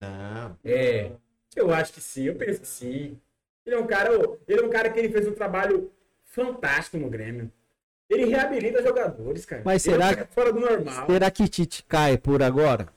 [0.00, 0.56] Não.
[0.64, 1.10] É.
[1.56, 3.18] Eu acho que sim, eu penso que sim.
[3.64, 4.10] Ele é um cara,
[4.46, 5.90] ele é um cara que ele fez um trabalho
[6.26, 7.50] fantástico no Grêmio.
[8.08, 9.62] Ele reabilita jogadores, cara.
[9.64, 11.06] Mas Ele é será cara fora do normal?
[11.06, 12.88] Será que Tite cai por agora?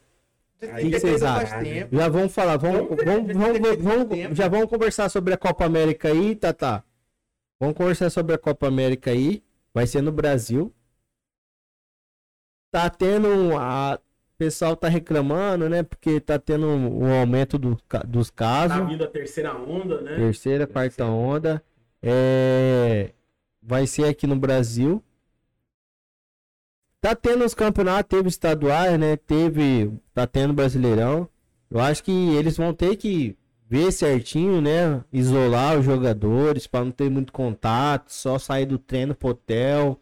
[0.62, 1.64] Aí O que vocês faz acham?
[1.92, 6.36] Já vamos falar, vamos, Vamos vamos, vamos, já vamos conversar sobre a Copa América aí,
[6.36, 6.84] Tata.
[7.60, 9.42] Vamos conversar sobre a Copa América aí.
[9.74, 10.74] Vai ser no Brasil.
[12.72, 13.28] Tá tendo.
[13.28, 14.00] um- A...
[14.36, 15.84] O pessoal tá reclamando, né?
[15.84, 17.78] Porque tá tendo um um aumento do
[18.08, 18.88] dos Tá casos.
[18.88, 20.16] vindo a terceira onda, né?
[20.16, 21.62] Terceira, quarta onda.
[22.02, 23.12] É...
[23.70, 25.04] Vai ser aqui no Brasil.
[27.00, 29.16] Tá tendo os campeonatos, teve estaduais, né?
[29.16, 29.94] Teve.
[30.12, 31.30] Tá tendo Brasileirão.
[31.70, 33.38] Eu acho que eles vão ter que
[33.70, 35.04] ver certinho, né?
[35.14, 40.00] Isolar os jogadores para não ter muito contato, só sair do treino pro hotel,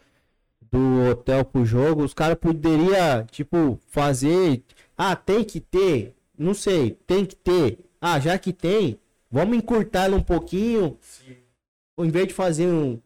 [0.72, 2.06] do hotel pro jogo.
[2.06, 4.64] Os caras poderiam, tipo, fazer.
[4.98, 6.16] Ah, tem que ter.
[6.38, 7.80] Não sei, tem que ter.
[8.00, 8.98] Ah, já que tem,
[9.30, 10.98] vamos encurtar um pouquinho.
[11.02, 11.36] Sim.
[11.98, 12.98] Ao invés de fazer um.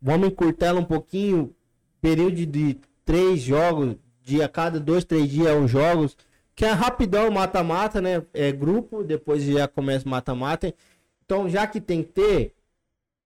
[0.00, 1.54] Vamos encurtar um pouquinho.
[2.00, 3.96] Período de três jogos.
[4.22, 6.16] De a cada dois, três dias, uns jogos.
[6.54, 8.22] Que é rapidão, mata-mata, né?
[8.32, 10.74] É grupo, depois já começa mata-mata.
[11.24, 12.54] Então, já que tem que ter,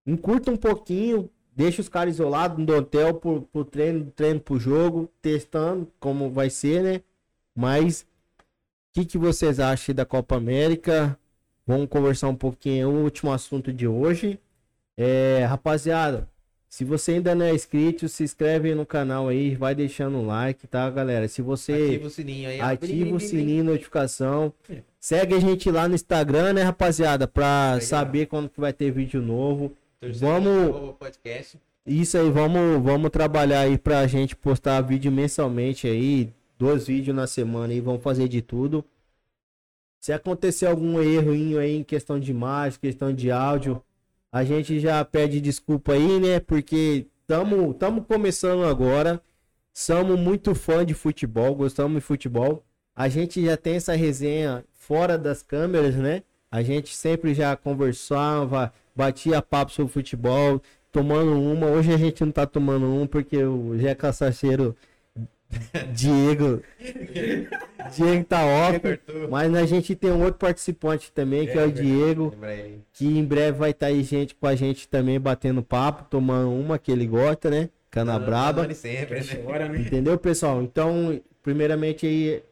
[0.06, 5.10] encurta um pouquinho, deixa os caras isolados no hotel pro, pro treino, treino pro jogo,
[5.22, 7.00] testando como vai ser, né?
[7.54, 8.06] Mas, o
[8.92, 11.18] que, que vocês acham da Copa América?
[11.66, 14.38] Vamos conversar um pouquinho, é o último assunto de hoje.
[14.96, 16.28] É, rapaziada,
[16.74, 20.66] se você ainda não é inscrito, se inscreve no canal aí, vai deixando um like,
[20.66, 21.28] tá, galera?
[21.28, 22.60] Se você Ativa o sininho aí.
[22.60, 24.52] ativa o sininho, notificação.
[24.98, 27.28] Segue a gente lá no Instagram, né, rapaziada?
[27.28, 29.70] Pra saber quando que vai ter vídeo novo.
[30.18, 30.96] Vamos-.
[31.86, 36.32] Isso aí, vamos, vamos trabalhar aí pra gente postar vídeo mensalmente aí.
[36.58, 38.84] Dois vídeos na semana aí, vamos fazer de tudo.
[40.00, 43.80] Se acontecer algum errinho aí em questão de imagem, questão de áudio,
[44.34, 46.40] a gente já pede desculpa aí, né?
[46.40, 49.22] Porque estamos tamo começando agora.
[49.72, 52.64] Somos muito fã de futebol, gostamos de futebol.
[52.96, 56.24] A gente já tem essa resenha fora das câmeras, né?
[56.50, 60.60] A gente sempre já conversava, batia papo sobre futebol,
[60.90, 61.68] tomando uma.
[61.68, 64.74] Hoje a gente não tá tomando um porque o Zé Caçaceiro
[65.94, 66.62] Diego
[67.94, 68.80] Diego tá off.
[69.30, 71.70] Mas a gente tem um outro participante também, que é, o.
[71.70, 72.34] Diego,
[72.92, 76.78] que em breve vai estar aí gente com a gente também batendo papo, tomando uma
[76.78, 77.68] que ele gosta, né?
[77.90, 78.72] Cana braba.
[78.74, 79.68] Sempre, né?
[79.68, 79.78] Né?
[79.80, 80.62] Entendeu, pessoal?
[80.62, 82.42] Então, primeiramente aí,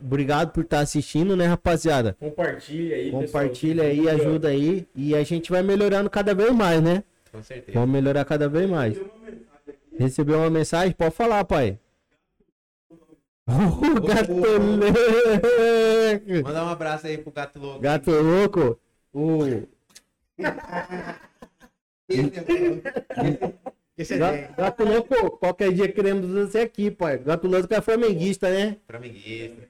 [0.00, 2.16] obrigado por estar assistindo, né, rapaziada?
[2.18, 4.16] Compartilha aí, Compartilha aí, pessoal.
[4.16, 7.04] ajuda aí e a gente vai melhorando cada vez mais, né?
[7.30, 7.78] Com certeza.
[7.78, 8.98] Vamos melhorar cada vez mais.
[9.96, 10.92] Recebeu uma mensagem?
[10.92, 11.78] Pode falar, pai.
[13.46, 14.84] O gato louco.
[16.44, 17.80] Mandar um abraço aí pro Gato Louco.
[17.80, 18.78] Gato louco.
[19.12, 19.40] O
[23.96, 27.18] Esse é Ga- gato louco, qualquer dia queremos você aqui, pai.
[27.18, 28.76] Gato louco é flamenguista, né?
[28.88, 29.68] flamenguista.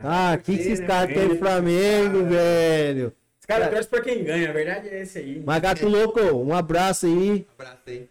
[0.00, 3.12] Ah, que esses caras têm Flamengo, velho.
[3.38, 5.42] Os caras torcem pra quem ganha, a verdade é esse aí.
[5.46, 7.46] Mas gato louco, um abraço aí.
[7.48, 8.08] Um abraço aí.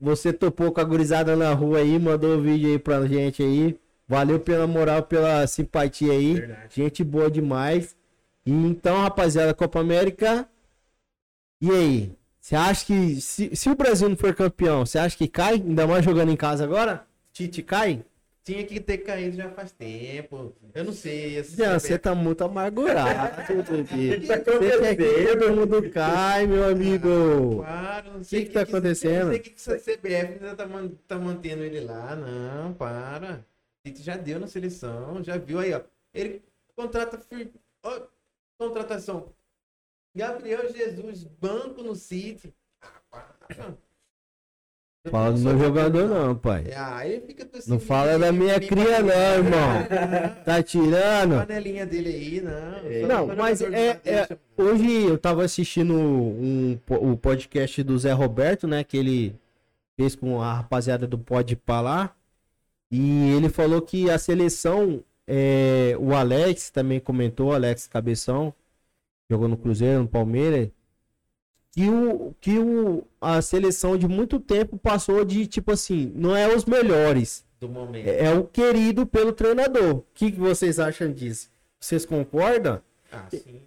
[0.00, 3.78] Você topou com a gurizada na rua aí, mandou o vídeo aí pra gente aí.
[4.12, 6.34] Valeu pela moral, pela simpatia aí.
[6.34, 6.74] Verdade.
[6.74, 7.96] Gente boa demais.
[8.44, 10.46] E então, rapaziada, Copa América.
[11.58, 12.12] E aí?
[12.38, 15.54] Você acha que se, se o Brasil não for campeão, você acha que cai?
[15.54, 17.06] Ainda mais jogando em casa agora?
[17.32, 18.04] Tite cai?
[18.44, 20.54] Tinha que ter caído já faz tempo.
[20.74, 21.42] Eu não sei.
[21.56, 25.38] Não, você tá muito amargurado, que tá Você quer que acontecendo?
[25.38, 27.62] todo mundo cai, meu amigo.
[27.62, 29.24] Para, não sei que tá acontecendo?
[29.24, 30.68] Não sei o que, que essa CBF ainda tá,
[31.08, 32.14] tá mantendo ele lá.
[32.14, 33.42] Não, para.
[33.84, 35.80] Tite já deu na seleção, já viu aí, ó.
[36.14, 36.42] Ele
[36.76, 37.18] contrata.
[37.18, 37.52] fir-
[37.82, 38.00] ó,
[38.58, 39.32] contratação.
[40.14, 42.52] Gabriel Jesus, banco no City.
[45.10, 46.66] Fala do meu jogador não, pai.
[46.76, 49.82] Ah, esse Não fala da minha cria não, irmão.
[50.44, 51.38] Tá tirando?
[51.44, 53.08] Panelinha dele aí, não.
[53.08, 58.68] Não, Só mas é- é- Hoje eu tava assistindo um, o podcast do Zé Roberto,
[58.68, 58.84] né?
[58.84, 59.34] Que ele
[59.96, 62.14] fez com a rapaziada do Pode lá.
[62.92, 68.52] E ele falou que a seleção, é, o Alex também comentou, Alex Cabeção,
[69.30, 70.68] jogou no Cruzeiro, no Palmeiras,
[71.70, 76.54] que, o, que o, a seleção de muito tempo passou de tipo assim, não é
[76.54, 78.06] os melhores, do momento.
[78.06, 79.96] é, é o querido pelo treinador.
[79.96, 81.50] O que, que vocês acham disso?
[81.80, 82.82] Vocês concordam?
[83.10, 83.62] Ah, sim.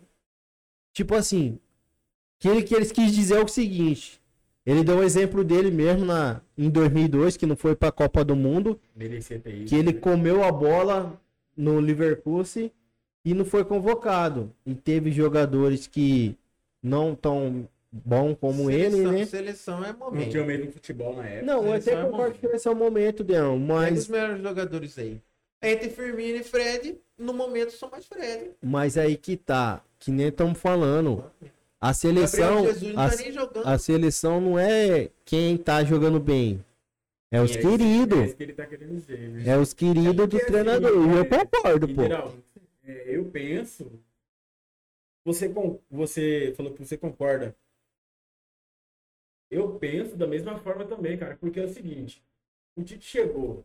[0.93, 1.59] Tipo assim,
[2.37, 4.21] que ele, que ele quis dizer é o seguinte.
[4.65, 8.35] Ele deu um exemplo dele mesmo na, em 2002, que não foi pra Copa do
[8.35, 8.79] Mundo,
[9.67, 11.21] que ele comeu a bola
[11.55, 12.43] no Liverpool
[13.23, 14.51] e não foi convocado.
[14.65, 16.35] E teve jogadores que
[16.81, 19.25] não tão bom como ele, Seleção- né?
[19.25, 20.31] Seleção é Não momento.
[20.31, 21.45] tinha medo do futebol na época.
[21.45, 22.39] Não, eu Seleção até é concordo momento.
[22.39, 25.21] que esse é o momento, Deão, os mas, melhores jogadores aí.
[25.61, 28.51] Entre Firmino e Fred, no momento são mais Fred.
[28.61, 31.23] mas aí que tá, que nem estamos falando.
[31.85, 33.67] A seleção, não a, tá nem jogando.
[33.67, 36.65] a seleção não é quem tá jogando bem.
[37.31, 38.35] É os é queridos.
[38.39, 39.43] ele tá né?
[39.45, 40.89] É os queridos do Porque, assim, treinador.
[40.89, 42.01] E eu é, concordo, pô.
[42.83, 43.91] É, eu penso.
[45.23, 45.47] Você,
[45.91, 47.55] você falou que você concorda.
[49.51, 52.19] Eu penso da mesma forma também, cara, porque é o seguinte:
[52.75, 53.63] o Tite chegou.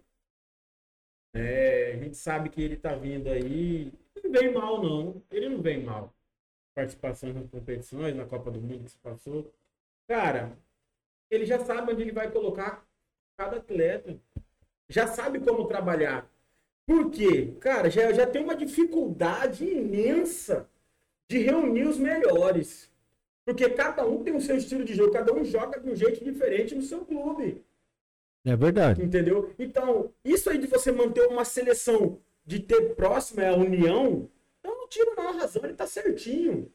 [1.32, 3.90] É, a gente sabe que ele tá vindo aí.
[4.22, 5.22] Não vem mal, não.
[5.30, 6.14] Ele não vem mal.
[6.74, 9.52] Participação nas competições, na Copa do Mundo que se passou.
[10.08, 10.56] Cara,
[11.30, 12.86] ele já sabe onde ele vai colocar
[13.36, 14.18] cada atleta.
[14.88, 16.28] Já sabe como trabalhar.
[16.86, 17.54] Por quê?
[17.60, 20.68] Cara, já, já tem uma dificuldade imensa
[21.28, 22.90] de reunir os melhores.
[23.44, 26.24] Porque cada um tem o seu estilo de jogo, cada um joga de um jeito
[26.24, 27.64] diferente no seu clube.
[28.44, 29.02] É verdade.
[29.02, 29.52] Entendeu?
[29.58, 34.28] Então, isso aí de você manter uma seleção de ter próxima a união,
[34.98, 36.72] eu não tiro não a razão, ele tá certinho.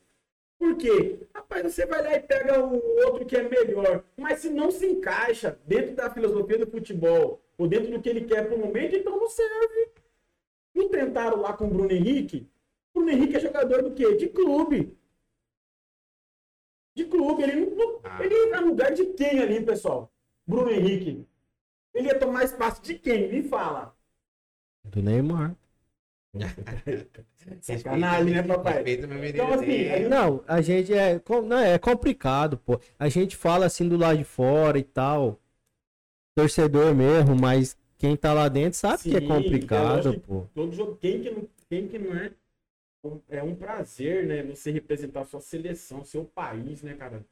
[0.57, 1.20] Por quê?
[1.34, 4.86] Rapaz, você vai lá e pega o outro que é melhor, mas se não se
[4.86, 9.20] encaixa dentro da filosofia do futebol, ou dentro do que ele quer pro momento, então
[9.20, 9.89] não serve.
[10.74, 12.47] Não tentaram lá com o Bruno Henrique?
[12.93, 14.16] O Bruno Henrique é jogador do quê?
[14.16, 14.97] De clube.
[16.95, 17.43] De clube.
[17.43, 18.24] Ele, não, Ah.
[18.24, 20.11] ele ia no lugar de quem ali, pessoal?
[20.47, 21.26] Bruno Henrique.
[21.93, 23.30] Ele ia tomar espaço de quem?
[23.30, 23.95] Me fala.
[24.84, 25.55] Do Neymar.
[27.61, 28.83] Sacanagem, né, papai?
[29.29, 31.21] Então, assim, Não, a gente é.
[31.45, 32.79] Não, é complicado, pô.
[32.99, 35.39] A gente fala assim do lado de fora e tal.
[36.36, 40.47] Torcedor mesmo, mas quem tá lá dentro sabe que é Sim, complicado, é lógico pô.
[40.53, 42.31] Todo jogo, quem que não, quem que não é?
[43.29, 44.43] É um prazer, né?
[44.43, 47.23] Você representar a sua seleção, seu país, né, cara?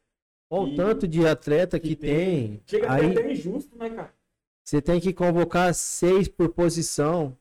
[0.50, 2.62] Olha o tanto de atleta que, que tem.
[2.68, 4.14] Chega Aí até injusto, né, cara?
[4.64, 7.38] você tem que convocar seis por posição.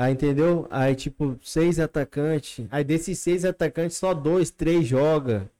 [0.00, 0.66] Aí, entendeu?
[0.70, 2.66] Aí, tipo, seis atacantes.
[2.70, 5.50] Aí, desses seis atacantes, só dois, três joga.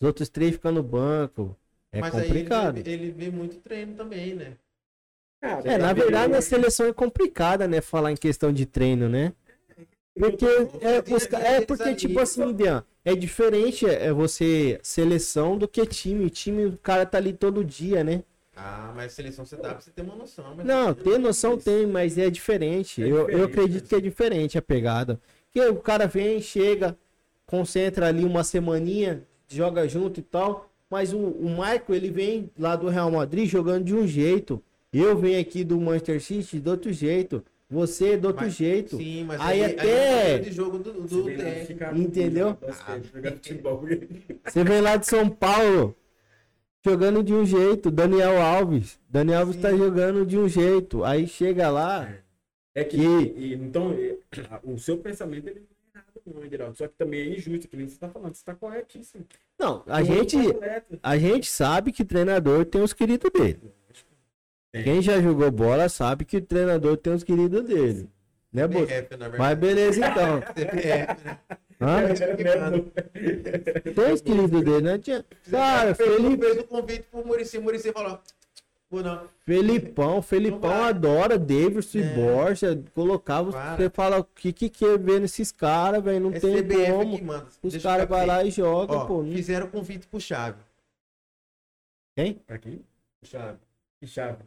[0.00, 1.56] Os outros três ficam no banco.
[1.90, 2.78] É Mas aí complicado.
[2.78, 4.52] ele, ele vê muito treino também, né?
[5.40, 7.80] Cara, É, na ele- verdade, a seleção é complicada, né?
[7.80, 9.32] Falar em questão de treino, né?
[10.16, 15.84] Porque é, os é porque, tipo assim, Dean, é diferente é você seleção do que
[15.86, 16.28] time.
[16.30, 18.22] Time, o cara tá ali todo dia, né?
[18.60, 20.52] Ah, mas seleção você dá pra você ter uma noção.
[20.56, 23.00] Mas Não, ter noção tem, mas é diferente.
[23.02, 23.88] É eu, eu diferente, acredito né?
[23.88, 25.20] que é diferente a pegada.
[25.44, 26.96] Porque o cara vem, chega,
[27.46, 30.68] concentra ali uma semaninha, joga junto e tal.
[30.90, 34.60] Mas o, o Michael, ele vem lá do Real Madrid jogando de um jeito.
[34.92, 37.44] Eu venho aqui do Manchester City de outro jeito.
[37.70, 38.96] Você de outro Mas- jeito.
[38.96, 41.30] Sim, mas Aí aí, até- é o de jogo do, do
[41.94, 42.56] Entendeu?
[43.34, 43.84] futebol.
[44.44, 45.94] Você vem lá de São Paulo
[46.84, 47.90] jogando de um jeito.
[47.90, 48.98] Daniel Alves.
[49.08, 49.62] Daniel Alves Sim.
[49.62, 51.04] tá jogando de um jeito.
[51.04, 52.12] Aí chega lá.
[52.74, 54.16] É que, Que- e- então, é,
[54.62, 56.76] o seu pensamento ele não é errado, não, Ederaldo.
[56.78, 58.34] Só que também é injusto, que nem você está falando.
[58.34, 59.24] Você está corretíssimo.
[59.58, 60.36] Não, a Tem gente.
[61.02, 63.72] A gente sabe que treinador tem os queridos dele.
[64.70, 64.84] Tem.
[64.84, 68.08] Quem já jogou bola sabe que o treinador tem os queridos dele.
[68.52, 68.86] Né, Boto?
[69.38, 70.40] Mas beleza então.
[70.54, 71.38] CBF, né?
[71.80, 72.02] Hã?
[73.94, 74.98] Tem escrito dele, né?
[74.98, 75.24] Tinha...
[75.50, 77.58] Cara, Felipe, fez o convite pro Murici.
[77.58, 78.18] O Murici falou:
[78.90, 79.28] Vou não.
[79.44, 82.00] Felipão, Felipão Não adora Davidson É.
[82.00, 82.82] e Borja.
[82.94, 83.76] Colocava, Para.
[83.76, 86.20] você fala, o que que quer ver nesses caras, velho?
[86.20, 87.16] Não É tem CBF como.
[87.16, 87.46] que manda.
[87.62, 89.22] Os caras vão lá e jogam, pô.
[89.22, 90.58] Não- Fizeram convite pro Chave.
[92.16, 92.34] Quem?
[92.34, 92.80] Pra quem?
[93.22, 93.58] Chave.
[94.00, 94.38] Que chave?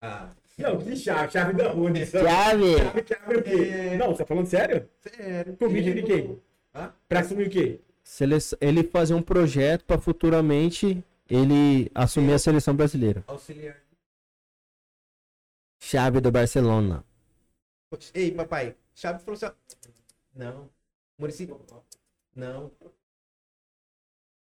[0.00, 1.32] Ah, Não, que chave?
[1.32, 2.04] Chave da Rune.
[2.06, 2.76] Chave!
[2.78, 3.70] Chave, chave o quê?
[3.72, 3.96] É.
[3.96, 4.88] Não, você tá falando sério?
[5.00, 5.56] sério.
[5.56, 6.40] Convite de quem?
[7.08, 7.80] Pra assumir o quê?
[8.04, 13.22] Seleção- Ele fazia um projeto pra futuramente ele assumir a seleção brasileira.
[13.26, 13.76] Auxiliar.
[15.80, 17.04] Chave do Barcelona.
[18.14, 18.76] Ei, papai.
[18.94, 19.54] Chave falou assim:
[20.34, 20.70] Não.
[21.18, 21.48] Murici.
[22.34, 22.70] Não.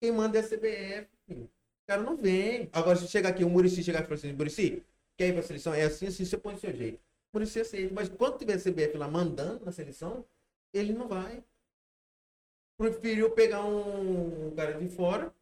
[0.00, 1.08] Quem manda é a CBF.
[1.26, 1.44] filho.
[1.44, 2.68] O cara não vem.
[2.72, 4.82] Agora, se chegar aqui, o Murici chegar e falar assim: Murici,
[5.16, 5.74] quer ir pra seleção?
[5.74, 7.00] É assim, assim, você põe o seu jeito.
[7.32, 7.92] Murici aceita.
[7.94, 10.24] Mas quando tiver a CBF lá mandando na seleção,
[10.72, 11.42] ele não vai.
[12.76, 15.32] Preferiu pegar um cara de fora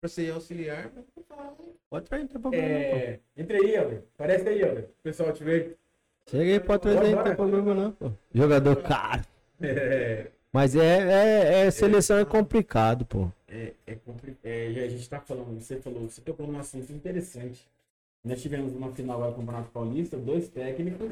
[0.00, 0.90] pra ser auxiliar.
[0.94, 1.04] não.
[1.90, 2.68] Pode entrar, não tem problema.
[2.68, 3.20] não, É.
[3.36, 4.02] Entra aí, Helder.
[4.16, 4.84] Parece aí, Helder.
[4.84, 5.60] O pessoal te vê.
[5.60, 5.76] pô.
[6.30, 8.12] Chega aí, pode trazer, não tem problema não, pô.
[8.34, 9.24] Jogador caro.
[9.60, 10.26] É.
[10.52, 13.30] Mas é, é, é seleção é complicado, pô.
[13.48, 17.66] É, é, compli- é, a gente tá falando, você falou, você tocou num assunto interessante.
[18.24, 21.08] Nós tivemos uma final agora do Campeonato Paulista, dois técnicos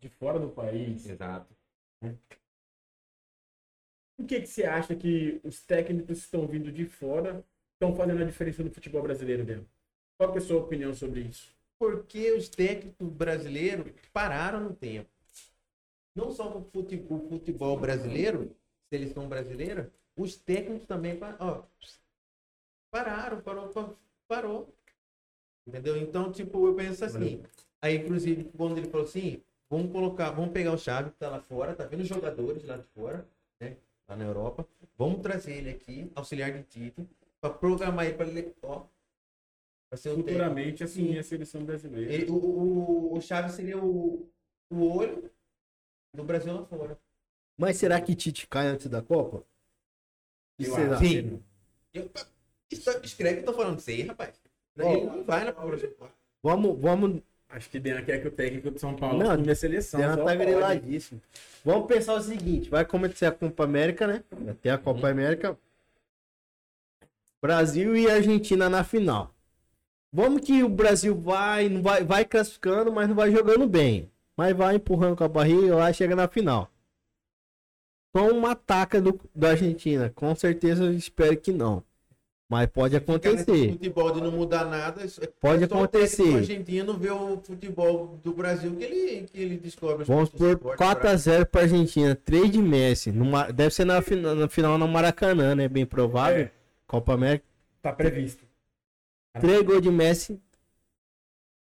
[0.00, 1.08] de fora do país.
[1.08, 1.46] Exato.
[4.16, 7.44] Por que, que você acha que os técnicos que estão vindo de fora
[7.74, 9.66] estão fazendo a diferença no futebol brasileiro mesmo?
[10.18, 11.54] Qual é a sua opinião sobre isso?
[11.78, 15.10] Porque os técnicos brasileiros pararam no tempo.
[16.16, 18.50] Não só o futebol, o futebol brasileiro,
[18.90, 21.62] seleção brasileira, os técnicos também ó,
[22.90, 23.94] pararam, parou, pa-
[24.28, 24.74] parou.
[25.66, 25.96] Entendeu?
[25.96, 27.42] Então, tipo, eu penso assim.
[27.82, 31.40] Aí, inclusive, quando ele falou assim, vamos colocar, vamos pegar o Chave que tá lá
[31.40, 33.28] fora, tá vendo os jogadores lá de fora,
[33.60, 33.76] né?
[34.08, 34.66] Lá na Europa.
[34.98, 37.06] Vamos trazer ele aqui, auxiliar de Tite,
[37.40, 38.84] para programar ele para ele, ó,
[39.88, 40.14] para ser.
[40.14, 42.12] Futuramente assumir a seleção brasileira.
[42.12, 44.28] Ele- o, o, o Chaves seria o,
[44.70, 45.30] o olho
[46.14, 46.98] do Brasil lá fora.
[47.58, 49.44] Mas será que Tite cai antes da Copa?
[50.58, 50.98] Eu será?
[50.98, 51.42] Sim.
[51.92, 52.10] Eu,
[52.70, 54.40] isso, escreve que eu tô falando aí, rapaz.
[54.78, 54.92] Ó.
[54.92, 55.76] Ele não vai na Copa.
[56.42, 57.22] Vamos, vamos.
[57.48, 60.00] Acho que Dena quer que o técnico de São Paulo Não, assume a seleção.
[60.00, 61.22] Só tá griladíssimo.
[61.64, 64.24] Vamos pensar o seguinte: vai começar a Copa América, né?
[64.60, 65.56] Ter a Copa América.
[67.40, 69.32] Brasil e Argentina na final.
[70.12, 74.10] Vamos que o Brasil vai, não vai, vai classificando, mas não vai jogando bem.
[74.36, 76.70] Mas vai empurrando com a barriga lá chega na final.
[78.12, 80.10] Com uma ataca do, da Argentina.
[80.14, 81.82] Com certeza eu espero que não.
[82.48, 83.72] Mas pode acontecer.
[83.72, 85.04] futebol de não mudar nada.
[85.04, 86.16] isso- Pode o acontecer.
[86.22, 90.02] técnico argentino vê o futebol do Brasil que ele, que ele descobre.
[90.02, 92.14] os Vamos por fortes, 4x0 pra Argentina.
[92.14, 93.10] 3 de Messi.
[93.10, 94.00] Numa- deve ser na,
[94.34, 95.66] na final no Maracanã, né?
[95.68, 96.44] Bem provável.
[96.44, 96.52] É.
[96.86, 97.44] Copa América.
[97.82, 98.44] Tá previsto.
[99.40, 100.40] 3 gols de Messi.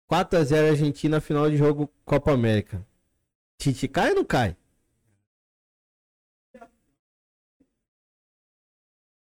[0.08, 2.86] 4x0 Argentina, final de jogo Copa América.
[3.58, 4.56] Tite cai ou não cai?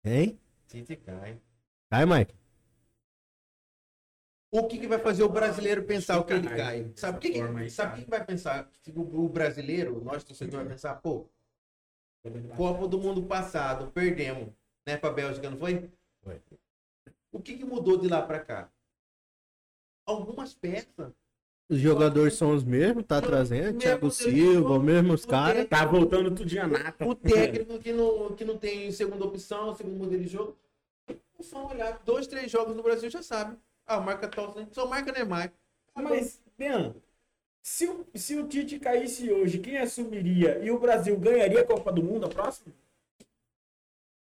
[0.03, 0.39] Hein?
[0.67, 1.39] Tite cai.
[1.95, 2.35] Cai, Mike?
[4.51, 7.29] O que, que vai fazer o brasileiro pensar o que ele Cai, Sabe o que,
[7.31, 8.03] que- sabe o cai.
[8.03, 8.69] que vai pensar?
[8.83, 11.29] Tipo, O brasileiro, nós torcedores, vai pensar, pô,
[12.57, 14.49] Copa do Mundo passado, perdemos,
[14.85, 15.89] né, pra Bélgica, não foi?
[16.21, 16.41] Foi.
[17.31, 18.69] O que, que mudou de lá pra cá?
[20.05, 21.13] Algumas peças.
[21.69, 23.65] Os jogadores são os mesmos, tá trazendo.
[23.65, 25.67] Mesmo Thiago Silva, mesmos o caras.
[25.67, 27.07] Tá voltando tudinho a nata.
[27.07, 30.64] O técnico que não, que não tem segunda opção, segundo modelo de jogo, é
[31.43, 33.57] só olhar dois, três jogos no Brasil já sabe.
[33.85, 35.51] Ah, marca tal, só marca Neymar.
[35.95, 36.95] Mas, Dean,
[37.61, 40.59] se o, se o Tite caísse hoje, quem assumiria?
[40.63, 42.73] E o Brasil ganharia a Copa do Mundo a próxima?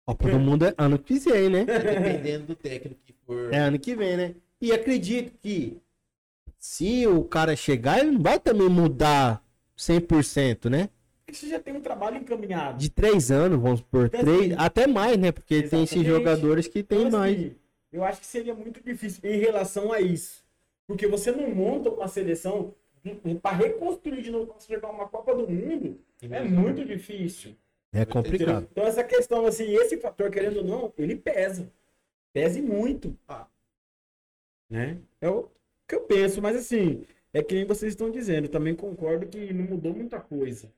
[0.07, 1.65] Copa do Mundo é ano que vem, né?
[1.69, 3.53] Dependendo do técnico que for.
[3.53, 4.35] É ano que vem, né?
[4.61, 5.79] E acredito que
[6.59, 9.45] se o cara chegar, ele não vai também mudar
[9.77, 10.89] 100%, né?
[11.35, 12.79] Porque você já tem um trabalho encaminhado.
[12.79, 15.33] De três anos, vamos por Então, três, assim, até mais, né?
[15.33, 16.07] Porque tem esses exatamente.
[16.07, 17.37] jogadores que tem Então, mais.
[17.37, 17.57] assim,
[17.93, 20.45] eu acho que seria muito difícil em relação a isso.
[20.87, 22.73] Porque você não monta uma seleção
[23.43, 27.55] para reconstruir de novo, para jogar uma Copa do Mundo, é muito difícil.
[27.93, 28.69] É complicado.
[28.71, 31.71] Então essa questão, assim, esse fator, querendo ou não, ele pesa.
[32.33, 33.17] Pesa e muito.
[33.29, 33.47] Ah.
[34.71, 34.99] Né?
[35.21, 35.49] É o
[35.87, 39.53] que eu penso, mas assim, é que nem vocês estão dizendo, eu também concordo que
[39.53, 40.69] não mudou muita coisa.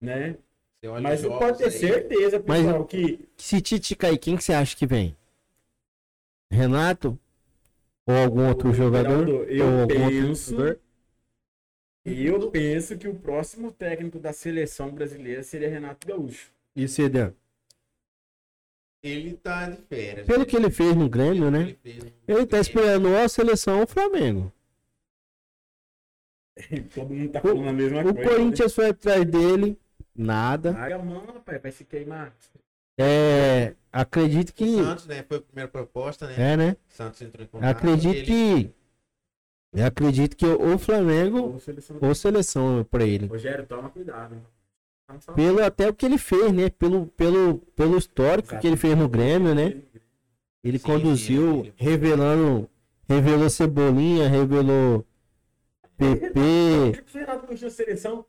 [0.00, 0.36] Né?
[0.80, 4.36] Você olha Mas jogos pode ter aí, certeza, Mas- pessoal, que Se Tite cair, quem
[4.36, 5.16] que você acha que vem?
[6.50, 7.18] Renato?
[8.06, 9.26] Ou algum outro jogador?
[9.26, 10.80] Geraldo, eu penso- jogador?
[12.04, 16.50] eu penso que o próximo técnico da seleção brasileira seria Renato Gaúcho.
[16.74, 17.34] E Sedan?
[19.02, 20.26] Ele tá de férias.
[20.26, 21.62] Pelo que ele fez no Grêmio, né?
[21.62, 24.52] Ele fez no Ele tá esperando a seleção ou o Flamengo.
[26.94, 28.28] Todo mundo tá falando a mesma O coisa.
[28.30, 29.78] Corinthians foi atrás dele,
[30.20, 30.72] nada.
[30.72, 32.32] Larga a mão, rapaz, vai se queimar.
[32.98, 34.64] É, acredito que.
[34.64, 35.24] O Santos, né?
[35.26, 36.52] Foi a primeira proposta, né?
[36.52, 36.76] É, né?
[36.90, 37.70] O Santos entrou em contato.
[37.70, 38.70] Acredito ele- que.
[39.72, 43.26] Eu acredito que o Flamengo Ô, seleção- ou seleção pra ele.
[43.26, 44.34] Rogério, toma cuidado.
[44.34, 44.42] hein?
[45.34, 46.70] Pelo até o que ele fez, né?
[46.70, 49.76] Pelo, pelo, pelo histórico que ele fez no Grêmio, né?
[50.62, 52.68] Ele Sim, conduziu, sim, ele- revelando.
[53.08, 55.04] Revelou Cebolinha, revelou
[55.96, 56.38] PP.
[56.38, 58.24] O Renato a seleção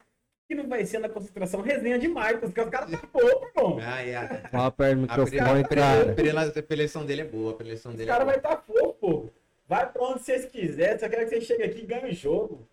[0.51, 3.77] que não vai ser na concentração resenha demais, porque os caras tá pouco, irmão.
[3.81, 4.27] Ah, é.
[4.51, 6.11] Fala perto do A microfone, cara.
[6.59, 7.51] a preleção dele é boa.
[7.51, 8.33] A preleção Os dele é caras boa.
[8.33, 9.29] vai estar tá pouco, pô.
[9.67, 12.67] Vai pra onde vocês quiserem, só quero que vocês cheguem aqui e ganhem o jogo.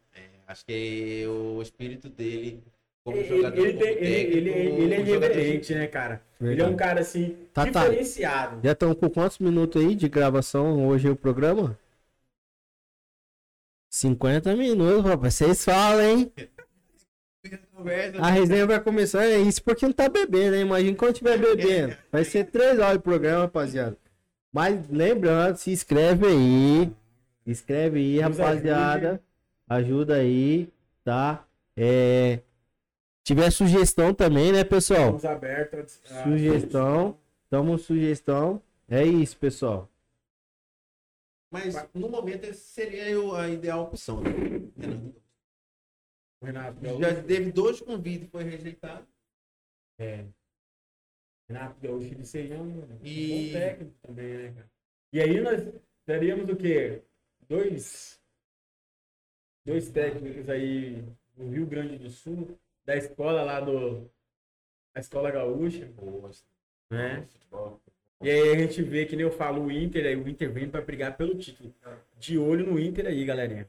[0.48, 2.60] Acho que o espírito dele,
[3.04, 5.86] como Ele, jogador, ele, como tem- ele, técnico, ele, ele é como jogador- irreverente, né,
[5.86, 6.22] cara?
[6.40, 6.72] Ele é Verdade.
[6.72, 7.82] um cara assim, Tá, tá.
[7.84, 8.60] diferenciado.
[8.64, 11.78] Já estão com quantos minutos aí de gravação hoje o programa?
[13.90, 15.34] 50 minutos, rapaz.
[15.34, 16.32] Vocês falam, hein?
[18.20, 20.60] A resenha vai começar, é isso porque não tá bebendo, né?
[20.60, 21.96] Imagina quando tiver bebendo.
[22.10, 23.96] Vai ser três horas de programa, rapaziada.
[24.52, 26.90] Mas lembrando, se inscreve aí.
[27.44, 29.22] Se inscreve aí, rapaziada.
[29.68, 30.68] Ajuda aí,
[31.04, 31.44] tá?
[31.76, 32.40] É...
[33.22, 35.16] Tiver sugestão também, né, pessoal?
[35.16, 36.00] Estamos abertos.
[36.10, 37.16] a- Sugestão.
[37.50, 38.60] Tamo sugestão.
[38.88, 39.88] É isso, pessoal.
[41.50, 43.04] Mas no momento seria
[43.36, 44.20] a ideal opção.
[44.22, 44.98] Né?
[46.42, 47.26] Renato Já Gaúcho.
[47.26, 49.06] teve dois convites, foi rejeitado.
[49.98, 50.24] É.
[51.48, 54.70] Renato Gaúcho ele seria um E- bom técnico também, né, cara?
[55.12, 55.74] E aí nós
[56.06, 57.02] teríamos o quê?
[57.48, 58.20] Dois,
[59.64, 61.02] dois técnicos aí
[61.36, 64.08] no Rio Grande do Sul, da escola lá do.
[64.94, 66.30] A escola gaúcha, Boa,
[66.90, 67.22] né?
[67.22, 67.80] futebol.
[68.20, 70.68] E aí a gente vê que nem eu falo, o Inter, aí o Inter vem
[70.68, 71.72] pra brigar pelo título.
[72.18, 73.68] De olho no Inter aí, galerinha.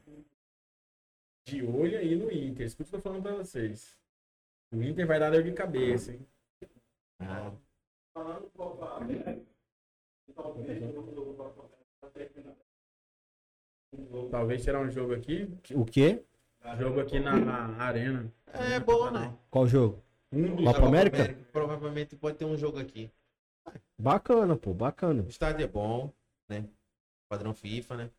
[1.50, 2.64] De olho aí no Inter.
[2.64, 3.98] Isso que eu tô falando pra vocês.
[4.72, 6.24] O Inter vai dar dor de cabeça, hein?
[7.18, 7.52] Ah,
[14.30, 15.52] Talvez será um jogo aqui.
[15.74, 16.24] O quê?
[16.78, 18.32] Jogo aqui na, na arena.
[18.46, 19.36] é boa, né?
[19.50, 20.00] Qual jogo?
[20.30, 21.34] Um dos Copa América?
[21.50, 23.10] Provavelmente pode ter um jogo aqui.
[23.98, 25.24] Bacana, pô, bacana.
[25.24, 26.12] O estádio é bom,
[26.48, 26.64] né?
[27.28, 28.10] Padrão FIFA, né?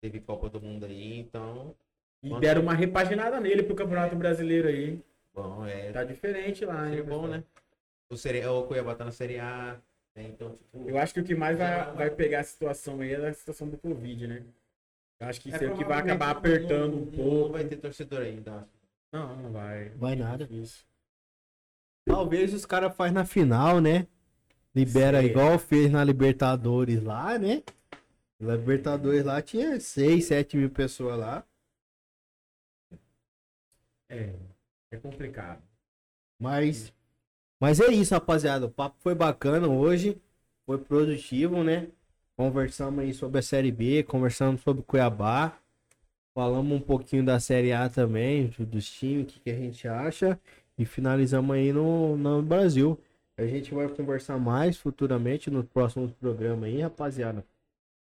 [0.00, 1.74] Teve Copa do Mundo aí, então.
[2.22, 5.00] E deram uma repaginada nele pro Campeonato Brasileiro aí.
[5.34, 5.90] Bom, é.
[5.90, 6.90] Tá diferente lá, hein?
[6.90, 7.42] Seria bom, né?
[8.08, 9.76] O, série, o Cuiabá tá na Série A,
[10.14, 10.24] né?
[10.28, 10.88] Então, tipo.
[10.88, 13.68] Eu acho que o que mais vai, vai pegar a situação aí é a situação
[13.68, 14.42] do Covid, né?
[15.18, 17.46] Eu acho que isso é, o que vai acabar apertando um pouco.
[17.46, 18.68] Não vai ter torcedor ainda.
[19.10, 19.88] Não, não vai.
[19.90, 20.46] Vai nada.
[20.50, 20.84] Isso.
[22.04, 24.06] Talvez os caras fazem na final, né?
[24.74, 25.30] Libera Sei.
[25.30, 27.62] igual fez na Libertadores lá, né?
[28.40, 31.44] Na Libertadores lá tinha 6, 7 mil pessoas lá.
[34.12, 34.32] É.
[34.90, 35.62] É complicado.
[36.38, 36.92] Mas,
[37.60, 38.66] mas é isso, rapaziada.
[38.66, 40.20] O papo foi bacana hoje.
[40.66, 41.88] Foi produtivo, né?
[42.36, 45.58] Conversamos aí sobre a Série B, conversamos sobre Cuiabá.
[46.34, 49.88] Falamos um pouquinho da Série A também, do- dos times, o que, que a gente
[49.88, 50.40] acha.
[50.78, 52.98] E finalizamos aí no, no Brasil.
[53.36, 57.44] A gente vai conversar mais futuramente nos próximos programas aí, rapaziada.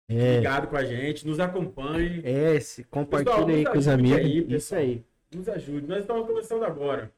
[0.09, 4.19] É, Ligado com a gente, nos acompanhe, é se compartilha Pessoal, aí com os amigos.
[4.19, 5.03] aí, Isso aí.
[5.37, 5.87] Nos ajude.
[5.87, 7.11] Nós estamos começando agora.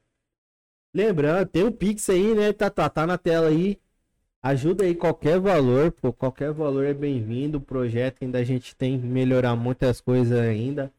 [0.94, 2.54] Lembrando, tem o Pix aí, né?
[2.54, 3.78] Tá, tá, tá na tela aí.
[4.42, 6.14] Ajuda aí qualquer valor, pô.
[6.14, 7.58] Qualquer valor é bem-vindo.
[7.58, 10.92] O projeto ainda a gente tem que melhorar muitas coisas ainda.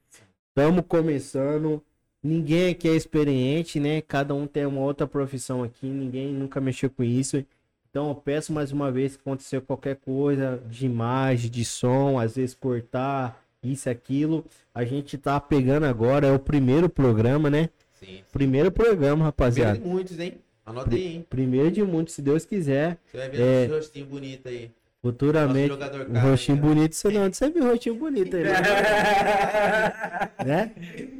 [0.49, 1.83] Estamos começando.
[2.23, 4.01] Ninguém aqui é experiente, né?
[4.03, 5.87] Cada um tem uma outra profissão aqui.
[5.87, 7.45] Ninguém nunca mexeu com isso.
[7.89, 12.37] Então eu peço mais uma vez que acontecer qualquer coisa de imagem, de som, às
[12.37, 13.43] vezes cortar,
[13.73, 14.45] isso, aquilo.
[14.75, 17.69] A gente tá pegando agora, é o primeiro programa, né?
[17.99, 18.21] Sim.
[18.33, 19.73] Primeiro programa, rapaziada.
[19.79, 20.35] Primeiro de muitos, hein?
[20.65, 21.27] Anota aí, hein?
[21.29, 22.99] Primeiro de muitos, se Deus quiser.
[23.07, 23.65] Você vai ver É.
[23.65, 24.71] esse rostinho bonito aí.
[25.03, 25.69] Nosso Futuramente.
[25.69, 27.33] jogador Um rostinho bonito, você não.
[27.33, 28.53] Você viu um rostinho bonito aí, né?
[30.45, 30.73] né?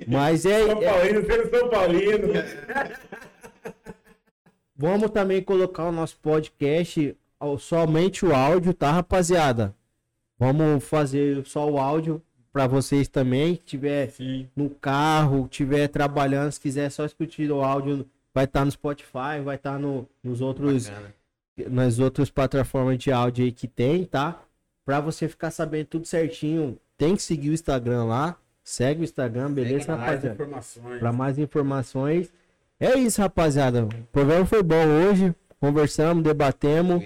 [0.09, 2.29] Mas é, São é- Paulino, sendo São Paulino.
[4.77, 9.75] Vamos também colocar o nosso podcast ao- somente o áudio, tá, rapaziada?
[10.39, 12.21] Vamos fazer só o áudio
[12.57, 13.57] para vocês também.
[13.57, 14.49] Que tiver Sim.
[14.57, 19.57] no carro, tiver trabalhando, se quiser só escutar o áudio, vai estar no Spotify, vai
[19.57, 20.89] estar no, nos outros.
[20.89, 21.15] Bacana.
[21.69, 24.43] nas outras plataformas de áudio aí que tem, tá?
[24.87, 28.39] Pra você ficar sabendo tudo certinho, tem que seguir o Instagram lá.
[28.65, 30.35] Segue o Instagram, beleza, Mais rapaziada?
[30.35, 30.99] informações.
[30.99, 32.33] Pra mais informações.
[32.81, 33.85] É isso, rapaziada.
[33.85, 35.35] O programa foi bom hoje.
[35.61, 37.05] Conversamos, debatemos.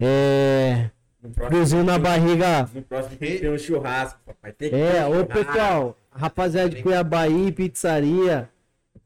[0.00, 0.90] É.
[1.34, 2.68] Friozinho na barriga.
[2.72, 4.52] no próximo tem que ter um churrasco, papai.
[4.52, 8.48] Tem É, um ô pessoal, rapaziada de Cuiabá aí, pizzaria.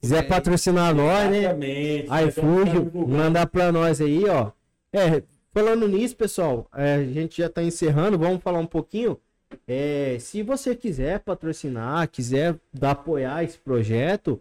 [0.01, 2.01] Quiser É, patrocinar nós, né?
[2.01, 4.51] Estamos iFood, mandar pra nós aí, ó.
[4.93, 5.23] É,
[5.55, 9.19] falando nisso, pessoal, é, a gente já tá encerrando, vamos falar um pouquinho.
[9.67, 14.41] É, se você quiser patrocinar, quiser dar, apoiar esse projeto,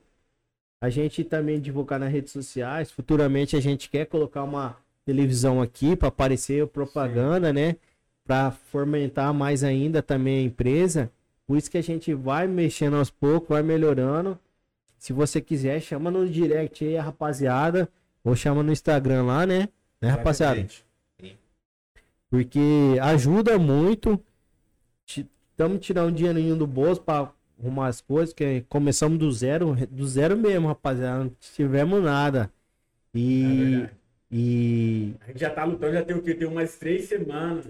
[0.82, 2.92] a gente também divulgar nas redes sociais.
[2.92, 7.76] Futuramente a gente quer colocar uma televisão aqui para aparecer propaganda, né?
[8.26, 11.12] Para fomentar mais ainda também a empresa.
[11.48, 14.38] Por isso que a gente vai mexendo aos poucos, vai melhorando.
[14.98, 17.90] Se você quiser, chama no direct aí a rapaziada.
[18.24, 19.68] Ou chama no Instagram lá, né?
[20.00, 20.68] Né, rapaziada?
[22.30, 24.20] Porque ajuda muito.
[25.06, 30.08] Estamos tirando um dinheirinho do bolso para arrumar as coisas, que começamos do zero, do
[30.08, 31.24] zero mesmo, rapaziada.
[31.24, 32.52] Não tivemos nada.
[33.14, 33.92] É E, verdade.
[34.32, 36.34] E A gente já tá lutando, já tem o quê?
[36.34, 37.66] Tem umas três semanas.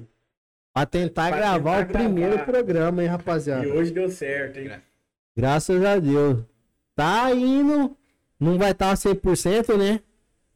[0.74, 2.46] para tentar Pra gravar tentar o primeiro gravar.
[2.46, 3.66] programa, hein, rapaziada.
[3.66, 4.72] E hoje deu certo, hein?
[5.36, 6.44] Graças a Deus.
[6.96, 7.96] Tá indo,
[8.40, 10.02] não vai estar 100%, né?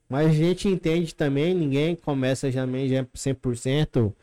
[0.07, 4.13] Mas a gente entende também, ninguém começa já já é 100%.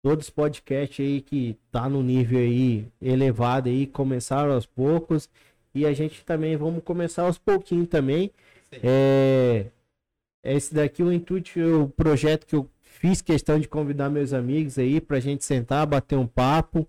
[0.00, 5.28] Todos os podcasts aí que tá no nível aí elevado aí começaram aos poucos
[5.74, 8.30] e a gente também vamos começar aos pouquinhos também.
[8.72, 8.80] Sim.
[8.82, 9.66] É,
[10.52, 15.00] esse daqui o intuito, o projeto que eu fiz questão de convidar meus amigos aí
[15.00, 16.88] pra gente sentar, bater um papo.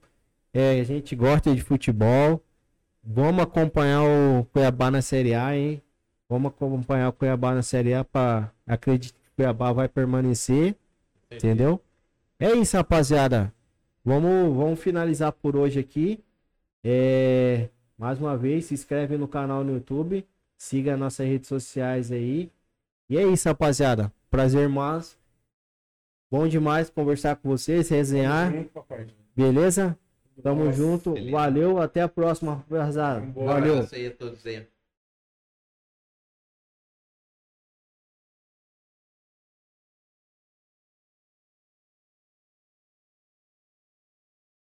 [0.54, 2.44] É, a gente gosta de futebol.
[3.04, 5.82] Vamos acompanhar o Cuiabá na Série A, hein?
[6.28, 10.76] Vamos acompanhar o Cuiabá na Série A para acredito que o Cuiabá vai permanecer,
[11.32, 11.82] entendeu?
[12.40, 13.54] É isso, rapaziada.
[14.04, 16.24] Vamos, vamos finalizar por hoje aqui.
[16.84, 20.26] É, mais uma vez, se inscreve no canal no YouTube,
[20.58, 22.52] siga nossas redes sociais aí.
[23.10, 24.12] E é isso, rapaziada.
[24.30, 25.18] Prazer mais.
[26.32, 28.54] Bom demais conversar com vocês, resenhar,
[29.36, 29.98] beleza?
[30.44, 31.14] Tamo Nossa, junto.
[31.14, 31.32] beleza.
[31.32, 33.22] Valeu, até a próxima, rapaziada.
[33.22, 33.74] Um Valeu.
[33.74, 34.68] abraço aí a todos aí.